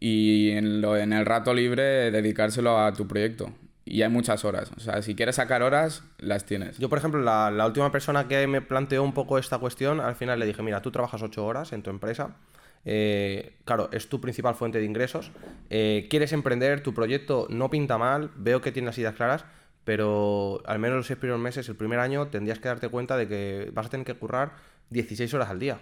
y 0.00 0.50
en, 0.50 0.80
lo, 0.80 0.96
en 0.96 1.12
el 1.12 1.26
rato 1.26 1.54
libre 1.54 2.10
dedicárselo 2.10 2.78
a 2.78 2.92
tu 2.94 3.06
proyecto. 3.06 3.52
Y 3.90 4.02
hay 4.02 4.08
muchas 4.08 4.44
horas. 4.44 4.70
O 4.76 4.80
sea, 4.80 5.02
si 5.02 5.14
quieres 5.14 5.36
sacar 5.36 5.62
horas, 5.62 6.04
las 6.18 6.44
tienes. 6.44 6.78
Yo, 6.78 6.88
por 6.88 6.98
ejemplo, 6.98 7.20
la, 7.20 7.66
última 7.66 7.90
persona 7.90 8.28
que 8.28 8.46
me 8.46 8.62
planteó 8.62 9.02
un 9.02 9.12
poco 9.12 9.36
esta 9.36 9.58
cuestión, 9.58 10.00
al 10.00 10.14
final 10.14 10.38
le 10.38 10.46
dije, 10.46 10.62
mira, 10.62 10.80
tú 10.80 10.90
trabajas 10.90 11.22
ocho 11.22 11.44
horas 11.44 11.72
en 11.72 11.82
tu 11.82 11.90
empresa 11.90 12.36
eh, 12.84 13.56
claro, 13.64 13.90
es 13.92 14.08
tu 14.08 14.20
principal 14.20 14.54
fuente 14.54 14.78
de 14.78 14.84
ingresos. 14.84 15.30
Eh, 15.68 16.06
quieres 16.08 16.32
emprender, 16.32 16.82
tu 16.82 16.94
proyecto 16.94 17.46
no 17.50 17.70
pinta 17.70 17.98
mal, 17.98 18.30
veo 18.36 18.60
que 18.60 18.72
tienes 18.72 18.96
ideas 18.98 19.14
claras, 19.14 19.44
pero 19.84 20.62
al 20.66 20.78
menos 20.78 20.96
los 20.98 21.06
seis 21.06 21.18
primeros 21.18 21.40
meses, 21.40 21.68
el 21.68 21.76
primer 21.76 21.98
año, 21.98 22.28
tendrías 22.28 22.58
que 22.58 22.68
darte 22.68 22.88
cuenta 22.88 23.16
de 23.16 23.28
que 23.28 23.70
vas 23.74 23.86
a 23.86 23.90
tener 23.90 24.06
que 24.06 24.14
currar 24.14 24.52
16 24.90 25.32
horas 25.34 25.50
al 25.50 25.58
día. 25.58 25.78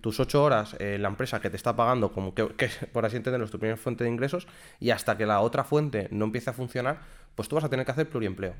Tus 0.00 0.18
8 0.18 0.42
horas 0.42 0.74
en 0.80 1.00
la 1.00 1.08
empresa 1.08 1.40
que 1.40 1.48
te 1.48 1.56
está 1.56 1.76
pagando, 1.76 2.12
como 2.12 2.34
que, 2.34 2.44
por 2.92 3.06
así 3.06 3.16
entenderlo, 3.16 3.44
es 3.44 3.52
tu 3.52 3.60
primera 3.60 3.76
fuente 3.76 4.02
de 4.02 4.10
ingresos, 4.10 4.48
y 4.80 4.90
hasta 4.90 5.16
que 5.16 5.26
la 5.26 5.40
otra 5.40 5.62
fuente 5.62 6.08
no 6.10 6.24
empiece 6.24 6.50
a 6.50 6.52
funcionar, 6.52 6.98
pues 7.34 7.48
tú 7.48 7.54
vas 7.54 7.64
a 7.64 7.68
tener 7.68 7.84
que 7.86 7.92
hacer 7.92 8.08
pluriempleo. 8.08 8.54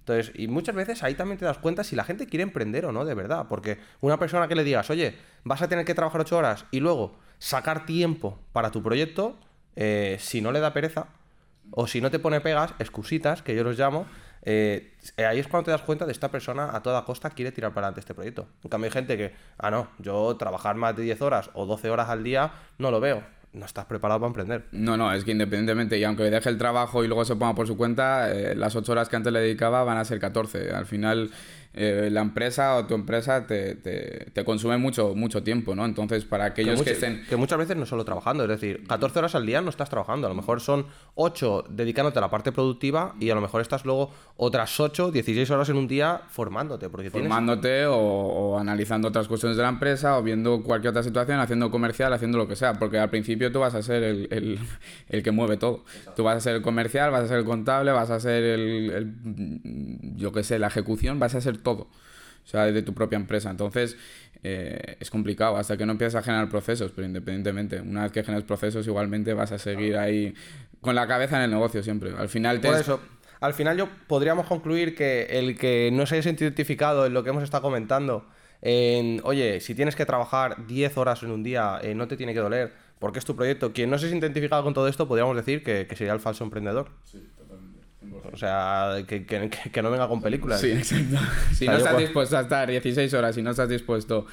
Entonces, 0.00 0.32
y 0.34 0.48
muchas 0.48 0.74
veces 0.74 1.02
ahí 1.02 1.14
también 1.14 1.38
te 1.38 1.44
das 1.44 1.58
cuenta 1.58 1.84
si 1.84 1.94
la 1.94 2.04
gente 2.04 2.26
quiere 2.26 2.42
emprender 2.42 2.86
o 2.86 2.92
no, 2.92 3.04
de 3.04 3.14
verdad. 3.14 3.46
Porque 3.48 3.78
una 4.00 4.18
persona 4.18 4.48
que 4.48 4.54
le 4.54 4.64
digas, 4.64 4.90
oye, 4.90 5.16
vas 5.44 5.62
a 5.62 5.68
tener 5.68 5.84
que 5.84 5.94
trabajar 5.94 6.22
ocho 6.22 6.36
horas 6.36 6.64
y 6.70 6.80
luego 6.80 7.16
sacar 7.38 7.86
tiempo 7.86 8.38
para 8.52 8.70
tu 8.70 8.82
proyecto, 8.82 9.38
eh, 9.76 10.16
si 10.18 10.40
no 10.40 10.52
le 10.52 10.60
da 10.60 10.72
pereza, 10.72 11.08
o 11.70 11.86
si 11.86 12.00
no 12.00 12.10
te 12.10 12.18
pone 12.18 12.40
pegas, 12.40 12.74
excusitas, 12.78 13.42
que 13.42 13.54
yo 13.54 13.62
los 13.62 13.78
llamo, 13.78 14.06
eh, 14.42 14.94
ahí 15.18 15.38
es 15.38 15.46
cuando 15.46 15.66
te 15.66 15.70
das 15.70 15.82
cuenta 15.82 16.06
de 16.06 16.12
esta 16.12 16.30
persona 16.30 16.74
a 16.74 16.82
toda 16.82 17.04
costa 17.04 17.30
quiere 17.30 17.52
tirar 17.52 17.72
para 17.72 17.86
adelante 17.86 18.00
este 18.00 18.14
proyecto. 18.14 18.48
En 18.64 18.70
cambio 18.70 18.86
hay 18.86 18.92
gente 18.92 19.16
que, 19.16 19.34
ah, 19.58 19.70
no, 19.70 19.88
yo 19.98 20.36
trabajar 20.36 20.76
más 20.76 20.96
de 20.96 21.02
10 21.02 21.22
horas 21.22 21.50
o 21.54 21.66
12 21.66 21.90
horas 21.90 22.08
al 22.08 22.24
día 22.24 22.52
no 22.78 22.90
lo 22.90 23.00
veo 23.00 23.22
no 23.52 23.66
estás 23.66 23.86
preparado 23.86 24.20
para 24.20 24.28
emprender. 24.28 24.64
No, 24.72 24.96
no, 24.96 25.12
es 25.12 25.24
que 25.24 25.32
independientemente, 25.32 25.98
y 25.98 26.04
aunque 26.04 26.24
deje 26.24 26.48
el 26.48 26.58
trabajo 26.58 27.04
y 27.04 27.08
luego 27.08 27.24
se 27.24 27.36
ponga 27.36 27.54
por 27.54 27.66
su 27.66 27.76
cuenta, 27.76 28.32
eh, 28.32 28.54
las 28.54 28.76
ocho 28.76 28.92
horas 28.92 29.08
que 29.08 29.16
antes 29.16 29.32
le 29.32 29.40
dedicaba 29.40 29.82
van 29.84 29.98
a 29.98 30.04
ser 30.04 30.20
14. 30.20 30.70
Al 30.70 30.86
final, 30.86 31.30
eh, 31.72 32.08
la 32.10 32.20
empresa 32.20 32.76
o 32.76 32.86
tu 32.86 32.94
empresa 32.94 33.46
te, 33.46 33.76
te, 33.76 34.44
consume 34.44 34.76
mucho, 34.76 35.14
mucho 35.14 35.44
tiempo, 35.44 35.76
¿no? 35.76 35.84
Entonces, 35.84 36.24
para 36.24 36.46
aquellos 36.46 36.82
que, 36.82 36.92
estén... 36.92 37.24
Que 37.28 37.36
muchas 37.36 37.58
veces 37.58 37.76
no 37.76 37.86
solo 37.86 38.04
trabajando, 38.04 38.42
es 38.42 38.48
decir, 38.48 38.84
14 38.88 39.18
horas 39.20 39.34
al 39.36 39.46
día 39.46 39.60
no 39.60 39.70
estás 39.70 39.88
trabajando, 39.88 40.26
a 40.26 40.30
lo 40.30 40.34
mejor 40.34 40.60
son 40.60 40.86
8 41.14 41.66
dedicándote 41.70 42.18
a 42.18 42.22
la 42.22 42.30
parte 42.30 42.50
productiva 42.50 43.14
y 43.20 43.30
a 43.30 43.36
lo 43.36 43.40
mejor 43.40 43.60
estás 43.60 43.84
luego 43.84 44.10
otras 44.36 44.80
8, 44.80 45.12
16 45.12 45.48
horas 45.50 45.68
en 45.68 45.76
un 45.76 45.86
día 45.86 46.22
formándote. 46.28 46.88
Porque 46.88 47.10
formándote 47.10 47.86
o, 47.86 48.58
analizando 48.58 49.08
otras 49.08 49.28
cuestiones 49.28 49.56
de 49.56 49.62
la 49.62 49.68
empresa 49.68 50.18
o 50.18 50.22
viendo 50.22 50.62
cualquier 50.62 50.90
otra 50.90 51.02
situación, 51.02 51.38
haciendo 51.38 51.70
comercial, 51.70 52.12
haciendo 52.12 52.38
lo 52.38 52.48
que 52.48 52.56
sea, 52.56 52.74
porque 52.74 52.98
al 52.98 53.10
principio 53.10 53.52
tú 53.52 53.60
vas 53.60 53.74
a 53.74 53.82
ser 53.82 54.02
el, 54.02 54.58
el, 55.08 55.22
que 55.22 55.30
mueve 55.30 55.56
todo. 55.56 55.84
Tú 56.16 56.24
vas 56.24 56.36
a 56.36 56.40
ser 56.40 56.56
el 56.56 56.62
comercial, 56.62 57.10
vas 57.10 57.24
a 57.24 57.28
ser 57.28 57.38
el 57.38 57.44
contable, 57.44 57.92
vas 57.92 58.10
a 58.10 58.18
ser 58.18 58.42
el, 58.42 59.14
yo 60.16 60.32
qué 60.32 60.42
sé, 60.42 60.58
la 60.58 60.66
ejecución, 60.66 61.18
vas 61.18 61.34
a 61.34 61.40
ser 61.40 61.59
todo. 61.62 61.88
O 62.44 62.48
sea, 62.50 62.64
de 62.64 62.82
tu 62.82 62.94
propia 62.94 63.16
empresa. 63.16 63.50
Entonces, 63.50 63.96
eh, 64.42 64.96
es 64.98 65.10
complicado 65.10 65.56
hasta 65.56 65.76
que 65.76 65.84
no 65.84 65.92
empiezas 65.92 66.16
a 66.16 66.22
generar 66.22 66.48
procesos, 66.48 66.92
pero 66.92 67.06
independientemente, 67.06 67.80
una 67.80 68.04
vez 68.04 68.12
que 68.12 68.24
generas 68.24 68.44
procesos, 68.44 68.86
igualmente 68.86 69.34
vas 69.34 69.52
a 69.52 69.58
seguir 69.58 69.96
ahí 69.96 70.34
con 70.80 70.94
la 70.94 71.06
cabeza 71.06 71.36
en 71.36 71.42
el 71.42 71.50
negocio 71.50 71.82
siempre. 71.82 72.12
Al 72.16 72.28
final 72.28 72.60
te... 72.60 72.68
Por 72.68 72.78
eso, 72.78 73.00
al 73.40 73.54
final 73.54 73.76
yo 73.76 73.88
podríamos 74.06 74.46
concluir 74.46 74.94
que 74.94 75.24
el 75.30 75.58
que 75.58 75.90
no 75.92 76.06
se 76.06 76.16
haya 76.16 76.30
identificado 76.30 77.06
en 77.06 77.12
lo 77.12 77.22
que 77.22 77.30
hemos 77.30 77.42
estado 77.42 77.62
comentando, 77.62 78.26
en, 78.62 79.20
oye, 79.24 79.60
si 79.60 79.74
tienes 79.74 79.94
que 79.94 80.06
trabajar 80.06 80.66
10 80.66 80.96
horas 80.96 81.22
en 81.22 81.30
un 81.30 81.42
día, 81.42 81.78
eh, 81.82 81.94
no 81.94 82.08
te 82.08 82.16
tiene 82.16 82.32
que 82.32 82.40
doler, 82.40 82.72
porque 82.98 83.18
es 83.18 83.24
tu 83.24 83.36
proyecto. 83.36 83.72
Quien 83.72 83.90
no 83.90 83.98
se 83.98 84.06
ha 84.06 84.10
identificado 84.10 84.62
con 84.64 84.74
todo 84.74 84.88
esto, 84.88 85.06
podríamos 85.06 85.36
decir 85.36 85.62
que, 85.62 85.86
que 85.86 85.96
sería 85.96 86.14
el 86.14 86.20
falso 86.20 86.44
emprendedor. 86.44 86.88
Sí. 87.04 87.26
O 88.32 88.36
sea, 88.36 88.96
que, 89.06 89.26
que, 89.26 89.82
no 89.82 89.90
venga 89.90 90.08
con 90.08 90.22
películas. 90.22 90.60
Sí, 90.60 90.70
exacto. 90.70 91.18
Si 91.52 91.66
no 91.66 91.76
estás 91.76 91.98
dispuesto 91.98 92.38
a 92.38 92.40
estar 92.40 92.70
16 92.70 93.12
horas, 93.12 93.34
si 93.34 93.42
no 93.42 93.50
estás 93.50 93.68
dispuesto 93.68 94.26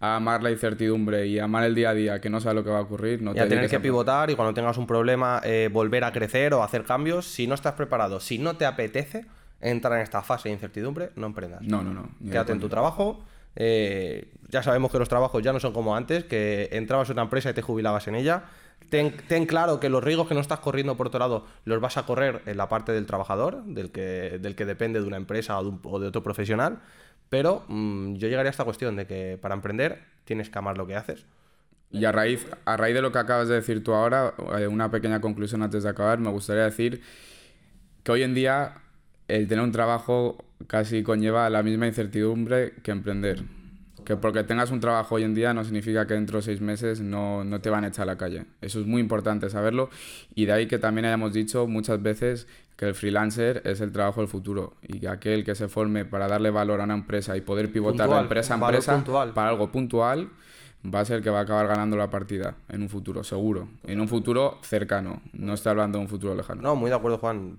a 0.00 0.16
amar 0.16 0.42
la 0.42 0.50
incertidumbre 0.50 1.26
y 1.26 1.38
amar 1.38 1.64
el 1.64 1.74
día 1.74 1.90
a 1.90 1.94
día, 1.94 2.20
que 2.20 2.28
no 2.28 2.40
sabes 2.40 2.56
lo 2.56 2.64
que 2.64 2.70
va 2.70 2.78
a 2.78 2.82
ocurrir, 2.82 3.22
no 3.22 3.34
y 3.34 3.38
a 3.38 3.48
tener 3.48 3.70
que 3.70 3.80
pivotar 3.80 4.30
y 4.30 4.34
cuando 4.34 4.52
tengas 4.52 4.76
un 4.76 4.86
problema, 4.86 5.40
eh, 5.42 5.70
volver 5.72 6.04
a 6.04 6.12
crecer 6.12 6.52
o 6.52 6.62
hacer 6.62 6.84
cambios, 6.84 7.26
si 7.26 7.46
no 7.46 7.54
estás 7.54 7.72
preparado, 7.74 8.20
si 8.20 8.38
no 8.38 8.56
te 8.56 8.66
apetece 8.66 9.24
entrar 9.60 9.94
en 9.94 10.02
esta 10.02 10.22
fase 10.22 10.50
de 10.50 10.54
incertidumbre, 10.54 11.10
no 11.16 11.26
emprendas. 11.26 11.62
No, 11.62 11.82
no, 11.82 11.94
no. 11.94 12.10
Quédate 12.30 12.52
en 12.52 12.60
tu 12.60 12.68
trabajo. 12.68 13.24
Eh, 13.56 14.28
ya 14.50 14.62
sabemos 14.62 14.90
que 14.92 14.98
los 14.98 15.08
trabajos 15.08 15.42
ya 15.42 15.52
no 15.52 15.60
son 15.60 15.72
como 15.72 15.96
antes, 15.96 16.24
que 16.24 16.68
entrabas 16.72 17.08
en 17.08 17.14
una 17.14 17.22
empresa 17.22 17.50
y 17.50 17.54
te 17.54 17.62
jubilabas 17.62 18.06
en 18.08 18.16
ella 18.16 18.44
Ten, 18.90 19.46
claro 19.46 19.80
que 19.80 19.88
los 19.88 20.04
riesgos 20.04 20.28
que 20.28 20.34
no 20.34 20.40
estás 20.40 20.60
corriendo 20.60 20.96
por 20.96 21.08
otro 21.08 21.18
lado 21.18 21.46
los 21.64 21.80
vas 21.80 21.96
a 21.96 22.06
correr 22.06 22.42
en 22.46 22.56
la 22.56 22.68
parte 22.68 22.92
del 22.92 23.06
trabajador, 23.06 23.64
del 23.64 23.90
que, 23.90 24.38
depende 24.38 25.00
de 25.00 25.06
una 25.06 25.16
empresa 25.16 25.58
o 25.58 25.98
de, 25.98 26.06
otro 26.06 26.22
profesional. 26.22 26.78
Pero 27.28 27.64
mm, 27.66 28.14
yo 28.14 28.28
llegaría 28.28 28.50
a 28.50 28.52
esta 28.52 28.64
cuestión 28.64 28.94
de 28.94 29.06
que 29.06 29.38
para 29.40 29.54
emprender 29.54 30.04
tienes 30.24 30.48
que 30.48 30.58
amar 30.58 30.78
lo 30.78 30.86
que 30.86 30.94
haces. 30.94 31.26
Y 31.90 32.04
a 32.04 32.12
raíz, 32.12 32.46
a 32.64 32.76
raíz 32.76 32.94
de 32.94 33.02
lo 33.02 33.10
que 33.10 33.18
acabas 33.18 33.48
de 33.48 33.54
decir 33.54 33.82
tú 33.82 33.94
ahora, 33.94 34.34
eh, 34.58 34.66
una 34.66 34.90
pequeña 34.90 35.20
conclusión 35.20 35.62
antes 35.62 35.82
de 35.82 35.88
acabar, 35.88 36.18
me 36.18 36.30
gustaría 36.30 36.64
decir 36.64 37.02
que 38.04 38.12
hoy 38.12 38.22
en 38.22 38.34
día 38.34 38.74
el 39.26 39.48
tener 39.48 39.64
un 39.64 39.72
trabajo 39.72 40.44
casi 40.66 41.02
conlleva 41.02 41.48
la 41.50 41.62
misma 41.62 41.86
incertidumbre 41.86 42.74
que 42.82 42.90
emprender. 42.90 43.44
Que 44.04 44.16
porque 44.16 44.44
tengas 44.44 44.70
un 44.70 44.80
trabajo 44.80 45.14
hoy 45.14 45.22
en 45.22 45.34
día 45.34 45.54
no 45.54 45.64
significa 45.64 46.06
que 46.06 46.14
dentro 46.14 46.38
de 46.38 46.42
seis 46.42 46.60
meses 46.60 47.00
no, 47.00 47.44
no, 47.44 47.60
te 47.60 47.70
van 47.70 47.84
a 47.84 47.88
echar 47.88 48.04
a 48.04 48.12
la 48.12 48.18
calle. 48.18 48.44
Eso 48.60 48.80
es 48.80 48.86
muy 48.86 49.00
importante 49.00 49.48
saberlo. 49.50 49.90
Y 50.34 50.46
de 50.46 50.52
ahí 50.52 50.66
que 50.66 50.78
también 50.78 51.06
hayamos 51.06 51.32
dicho 51.32 51.66
muchas 51.66 52.02
veces 52.02 52.46
que 52.76 52.86
el 52.86 52.94
freelancer 52.94 53.62
es 53.64 53.80
el 53.80 53.92
trabajo 53.92 54.20
del 54.20 54.28
futuro 54.28 54.74
y 54.82 55.00
que 55.00 55.08
aquel 55.08 55.44
que 55.44 55.54
se 55.54 55.68
forme 55.68 56.04
para 56.04 56.26
darle 56.28 56.50
valor 56.50 56.80
a 56.80 56.84
una 56.84 56.94
empresa 56.94 57.36
y 57.36 57.40
poder 57.40 57.70
pivotar 57.70 58.08
de 58.08 58.18
empresa 58.18 58.54
a 58.54 58.56
empresa 58.56 59.04
para 59.32 59.48
algo 59.48 59.70
puntual 59.70 60.28
va 60.84 61.00
a 61.00 61.04
ser 61.04 61.18
el 61.18 61.22
que 61.22 61.30
va 61.30 61.40
a 61.40 61.42
acabar 61.42 61.66
ganando 61.66 61.96
la 61.96 62.10
partida 62.10 62.56
en 62.68 62.82
un 62.82 62.88
futuro, 62.88 63.24
seguro. 63.24 63.68
En 63.86 64.00
un 64.00 64.08
futuro 64.08 64.58
cercano, 64.62 65.22
no 65.32 65.54
estoy 65.54 65.70
hablando 65.70 65.98
de 65.98 66.04
un 66.04 66.08
futuro 66.08 66.34
lejano. 66.34 66.60
No, 66.60 66.76
muy 66.76 66.90
de 66.90 66.96
acuerdo, 66.96 67.18
Juan. 67.18 67.58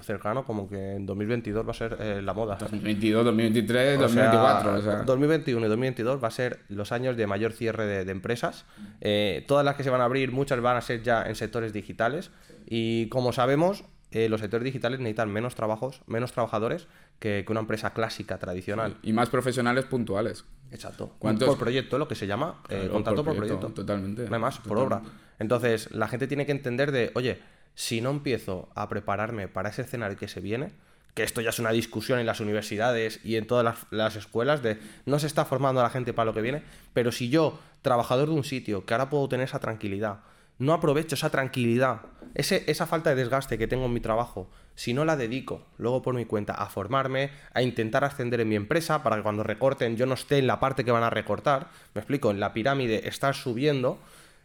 cercano, 0.00 0.44
como 0.44 0.68
que 0.68 0.96
en 0.96 1.06
2022 1.06 1.66
va 1.66 1.70
a 1.70 1.74
ser 1.74 1.96
eh, 2.00 2.20
la 2.22 2.34
moda. 2.34 2.56
2022, 2.56 3.24
2023, 3.24 3.98
2024. 4.00 5.04
2021 5.04 5.66
y 5.66 5.68
2022 5.68 6.22
va 6.22 6.28
a 6.28 6.30
ser 6.30 6.60
los 6.68 6.92
años 6.92 7.16
de 7.16 7.26
mayor 7.26 7.52
cierre 7.52 8.04
de, 8.04 8.10
empresas. 8.10 8.64
Eh, 9.00 9.44
todas 9.46 9.64
las 9.64 9.76
que 9.76 9.84
se 9.84 9.90
van 9.90 10.00
a 10.00 10.04
abrir, 10.04 10.32
muchas 10.32 10.60
van 10.60 10.76
a 10.76 10.80
ser 10.80 11.02
ya 11.02 11.22
en 11.22 11.34
sectores 11.36 11.72
digitales. 11.72 12.30
Y 12.68 13.08
como 13.10 13.32
sabemos, 13.32 13.84
eh, 14.16 14.30
los 14.30 14.40
sectores 14.40 14.64
digitales 14.64 14.98
necesitan 14.98 15.30
menos 15.30 15.54
trabajos, 15.54 16.00
menos 16.06 16.32
trabajadores 16.32 16.86
que, 17.18 17.44
una 17.50 17.60
empresa 17.60 17.92
clásica, 17.92 18.38
tradicional. 18.38 18.96
y 19.02 19.12
más 19.12 19.28
profesionales 19.28 19.84
puntuales. 19.84 20.46
Exacto. 20.70 21.14
¿Cuántos? 21.18 21.46
Por 21.46 21.58
proyecto, 21.58 21.98
lo 21.98 22.08
que 22.08 22.14
se 22.14 22.26
llama 22.26 22.62
eh, 22.70 22.88
contrato 22.90 23.22
por 23.22 23.36
proyecto, 23.36 23.68
Totalmente. 23.68 24.26
No 24.26 24.34
hay 24.34 24.40
más, 24.40 24.58
por 24.58 24.78
obra. 24.78 25.02
Entonces, 25.38 25.90
la 25.90 26.08
gente 26.08 26.26
tiene 26.26 26.46
que 26.46 26.52
entender 26.52 26.92
de, 26.92 27.12
oye, 27.14 27.40
si 27.74 28.00
no 28.00 28.08
empiezo 28.08 28.70
a 28.74 28.88
prepararme 28.88 29.48
para 29.48 29.68
ese 29.68 29.82
escenario 29.82 30.16
que 30.16 30.28
se 30.28 30.40
viene, 30.40 30.72
que 31.12 31.22
esto 31.22 31.42
ya 31.42 31.50
es 31.50 31.58
una 31.58 31.72
discusión 31.72 32.18
en 32.18 32.24
las 32.24 32.40
universidades 32.40 33.20
y 33.22 33.36
en 33.36 33.46
todas 33.46 33.66
las, 33.66 33.86
las, 33.90 34.16
escuelas 34.16 34.62
de 34.62 34.78
no 35.04 35.18
se 35.18 35.26
está 35.26 35.44
formando 35.44 35.80
a 35.80 35.84
la 35.84 35.90
gente 35.90 36.14
para 36.14 36.24
lo 36.24 36.32
que 36.32 36.40
viene, 36.40 36.62
pero 36.94 37.12
si 37.12 37.28
yo, 37.28 37.58
trabajador 37.82 38.30
de 38.30 38.34
un 38.34 38.44
sitio, 38.44 38.86
que 38.86 38.94
ahora 38.94 39.10
puedo 39.10 39.28
tener 39.28 39.44
esa 39.44 39.58
tranquilidad, 39.58 40.20
no 40.58 40.72
aprovecho 40.72 41.14
esa 41.14 41.30
tranquilidad, 41.30 42.02
esa 42.34 42.86
falta 42.86 43.10
de 43.10 43.16
desgaste 43.16 43.58
que 43.58 43.66
tengo 43.66 43.86
en 43.86 43.92
mi 43.92 44.00
trabajo, 44.00 44.50
si 44.74 44.92
no 44.92 45.04
la 45.04 45.16
dedico 45.16 45.66
luego 45.78 46.02
por 46.02 46.14
mi 46.14 46.24
cuenta 46.24 46.54
a 46.54 46.66
formarme, 46.66 47.30
a 47.54 47.62
intentar 47.62 48.04
ascender 48.04 48.40
en 48.40 48.48
mi 48.48 48.56
empresa 48.56 49.02
para 49.02 49.16
que 49.16 49.22
cuando 49.22 49.42
recorten 49.42 49.96
yo 49.96 50.06
no 50.06 50.14
esté 50.14 50.38
en 50.38 50.46
la 50.46 50.60
parte 50.60 50.84
que 50.84 50.92
van 50.92 51.02
a 51.02 51.10
recortar, 51.10 51.68
me 51.94 52.00
explico, 52.00 52.30
en 52.30 52.40
la 52.40 52.52
pirámide 52.52 53.08
estar 53.08 53.34
subiendo, 53.34 53.98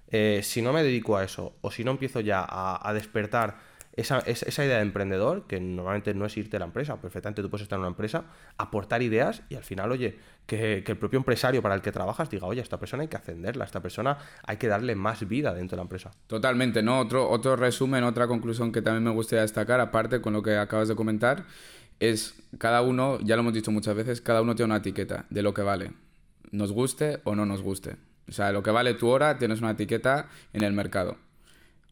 eh, 0.10 0.41
si 0.44 0.62
no 0.62 0.74
me 0.74 0.84
dedico 0.84 1.18
a 1.18 1.24
eso 1.24 1.53
o 1.62 1.72
si 1.72 1.84
no 1.84 1.91
empiezo 1.91 2.20
ya 2.20 2.46
a 2.48 2.94
despertar 2.94 3.71
esa, 4.01 4.20
esa, 4.20 4.65
idea 4.65 4.77
de 4.77 4.81
emprendedor, 4.81 5.48
que 5.48 5.60
normalmente 5.60 6.13
no 6.13 6.25
es 6.25 6.36
irte 6.38 6.58
a 6.58 6.60
la 6.60 6.65
empresa, 6.65 7.00
perfectamente 7.00 7.41
tú 7.41 7.50
puedes 7.50 7.63
estar 7.63 7.77
en 7.77 7.81
una 7.81 7.89
empresa, 7.89 8.25
aportar 8.58 9.01
ideas 9.01 9.43
y 9.50 9.55
al 9.55 9.63
final, 9.63 9.91
oye, 9.91 10.17
que, 10.46 10.84
el 10.86 10.98
propio 10.98 11.17
empresario 11.17 11.62
para 11.62 11.75
el 11.75 11.81
que 11.81 11.91
trabajas 11.91 12.29
diga, 12.29 12.48
oye, 12.48 12.62
esta 12.62 12.79
persona 12.79 13.03
hay 13.03 13.08
que 13.08 13.17
ascenderla, 13.17 13.65
esta 13.65 13.81
persona 13.81 14.17
hay 14.46 14.58
que 14.58 14.67
darle 14.67 14.96
más 14.96 15.27
vida 15.27 15.53
dentro 15.53 15.75
de 15.75 15.77
la 15.77 15.84
empresa. 15.84 16.12
Totalmente, 16.27 16.84
¿no? 16.84 17.00
Otro, 17.00 17.29
otro 17.29 17.55
resumen, 17.55 18.03
otra 18.03 18.27
conclusión 18.27 18.72
que 18.72 18.81
también 18.81 19.03
me 19.03 19.12
gustaría 19.12 19.41
destacar, 19.41 19.79
aparte 19.79 20.20
con 20.22 20.34
lo 20.34 20.43
que 20.43 20.58
acabas 20.58 20.88
de 20.88 20.96
comentar, 20.96 21.46
es 22.00 22.36
cada 22.58 22.81
uno, 22.81 23.20
ya 23.22 23.36
lo 23.36 23.41
hemos 23.41 23.53
dicho 23.53 23.72
muchas 23.72 23.96
veces, 23.96 24.22
cada 24.22 24.41
uno 24.41 24.55
tiene 24.55 24.67
una 24.67 24.77
etiqueta 24.77 25.25
de 25.29 25.41
lo 25.43 25.53
que 25.53 25.62
vale, 25.62 25.93
nos 26.51 26.72
guste 26.72 27.20
o 27.24 27.36
no 27.36 27.46
nos 27.46 27.62
guste. 27.62 27.98
O 28.27 28.34
sea, 28.34 28.51
lo 28.51 28.63
que 28.63 28.72
vale 28.72 28.93
tu 28.93 29.08
hora, 29.08 29.38
tienes 29.38 29.62
una 29.62 29.72
etiqueta 29.72 30.29
en 30.53 30.63
el 30.63 30.74
mercado. 30.74 31.17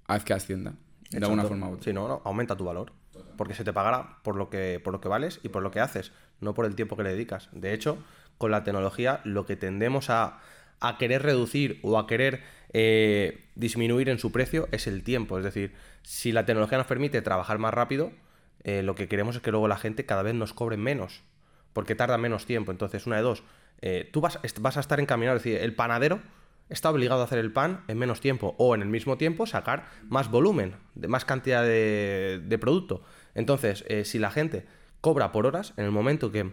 Haz 0.08 0.24
que 0.24 0.34
ascienda 0.34 0.74
de 1.10 1.26
alguna 1.26 1.44
forma 1.44 1.70
u 1.70 1.74
otra. 1.74 1.84
Sí, 1.84 1.94
no, 1.94 2.08
no, 2.08 2.22
aumenta 2.24 2.56
tu 2.56 2.66
valor. 2.66 2.92
Porque 3.38 3.54
se 3.54 3.64
te 3.64 3.74
pagará 3.74 4.18
por 4.24 4.36
lo, 4.36 4.50
que, 4.50 4.80
por 4.84 4.94
lo 4.94 5.02
que 5.02 5.08
vales 5.08 5.40
y 5.44 5.50
por 5.50 5.64
lo 5.64 5.72
que 5.72 5.80
haces, 5.80 6.12
no 6.40 6.54
por 6.54 6.66
el 6.66 6.76
tiempo 6.76 6.96
que 6.96 7.04
le 7.04 7.12
dedicas. 7.12 7.50
De 7.52 7.74
hecho, 7.74 7.98
con 8.38 8.52
la 8.52 8.64
tecnología, 8.64 9.22
lo 9.24 9.46
que 9.46 9.56
tendemos 9.56 10.10
a, 10.10 10.40
querer 10.98 11.24
reducir 11.24 11.80
o 11.84 11.98
a 12.00 12.08
querer 12.08 12.42
eh, 12.74 13.46
disminuir 13.56 14.10
en 14.10 14.20
su 14.20 14.32
precio 14.32 14.68
es 14.72 14.88
el 14.88 15.04
tiempo. 15.04 15.38
Es 15.38 15.44
decir, 15.44 15.74
si 16.04 16.32
la 16.32 16.46
tecnología 16.46 16.78
nos 16.78 16.88
permite 16.88 17.22
trabajar 17.22 17.60
más 17.60 17.74
rápido, 17.74 18.12
eh, 18.64 18.84
lo 18.84 18.96
que 18.96 19.08
queremos 19.08 19.36
es 19.36 19.42
que 19.42 19.52
luego 19.52 19.68
la 19.68 19.78
gente 19.78 20.06
cada 20.06 20.24
vez 20.24 20.36
nos 20.36 20.54
cobre 20.54 20.78
menos, 20.78 21.24
porque 21.74 21.96
tarda 21.96 22.18
menos 22.18 22.46
tiempo. 22.46 22.72
Entonces, 22.72 23.08
una 23.08 23.18
de 23.18 23.22
dos, 23.22 23.44
eh, 23.82 24.10
tú 24.12 24.22
vas, 24.22 24.40
vas 24.60 24.78
a 24.78 24.80
estar 24.80 25.00
encaminado, 25.00 25.38
es 25.38 25.44
decir, 25.44 25.62
el 25.62 25.76
panadero 25.76 26.20
está 26.70 26.90
obligado 26.90 27.22
a 27.22 27.26
hacer 27.26 27.40
el 27.40 27.52
pan 27.52 27.84
en 27.88 27.98
menos 27.98 28.22
tiempo 28.22 28.56
o 28.58 28.76
en 28.76 28.82
el 28.82 28.88
mismo 28.88 29.18
tiempo 29.18 29.46
sacar 29.46 29.88
más 30.08 30.30
volumen, 30.30 30.76
de 30.96 31.08
más 31.08 31.26
cantidad 31.26 31.64
de, 31.64 32.58
producto. 32.62 33.04
Entonces, 33.36 33.84
eh, 33.88 34.06
si 34.06 34.20
la 34.20 34.32
gente 34.32 34.66
cobra 35.02 35.32
por 35.32 35.46
horas, 35.46 35.74
en 35.78 35.86
el 35.86 35.92
momento 35.92 36.32
que 36.32 36.52